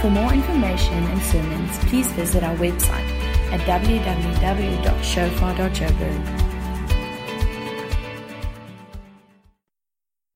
For 0.00 0.08
more 0.08 0.32
information 0.32 1.02
and 1.02 1.20
sermons, 1.20 1.76
please 1.90 2.06
visit 2.12 2.44
our 2.44 2.54
website 2.56 3.10
at 3.50 3.58
www.shofar.joburg. 3.62 6.45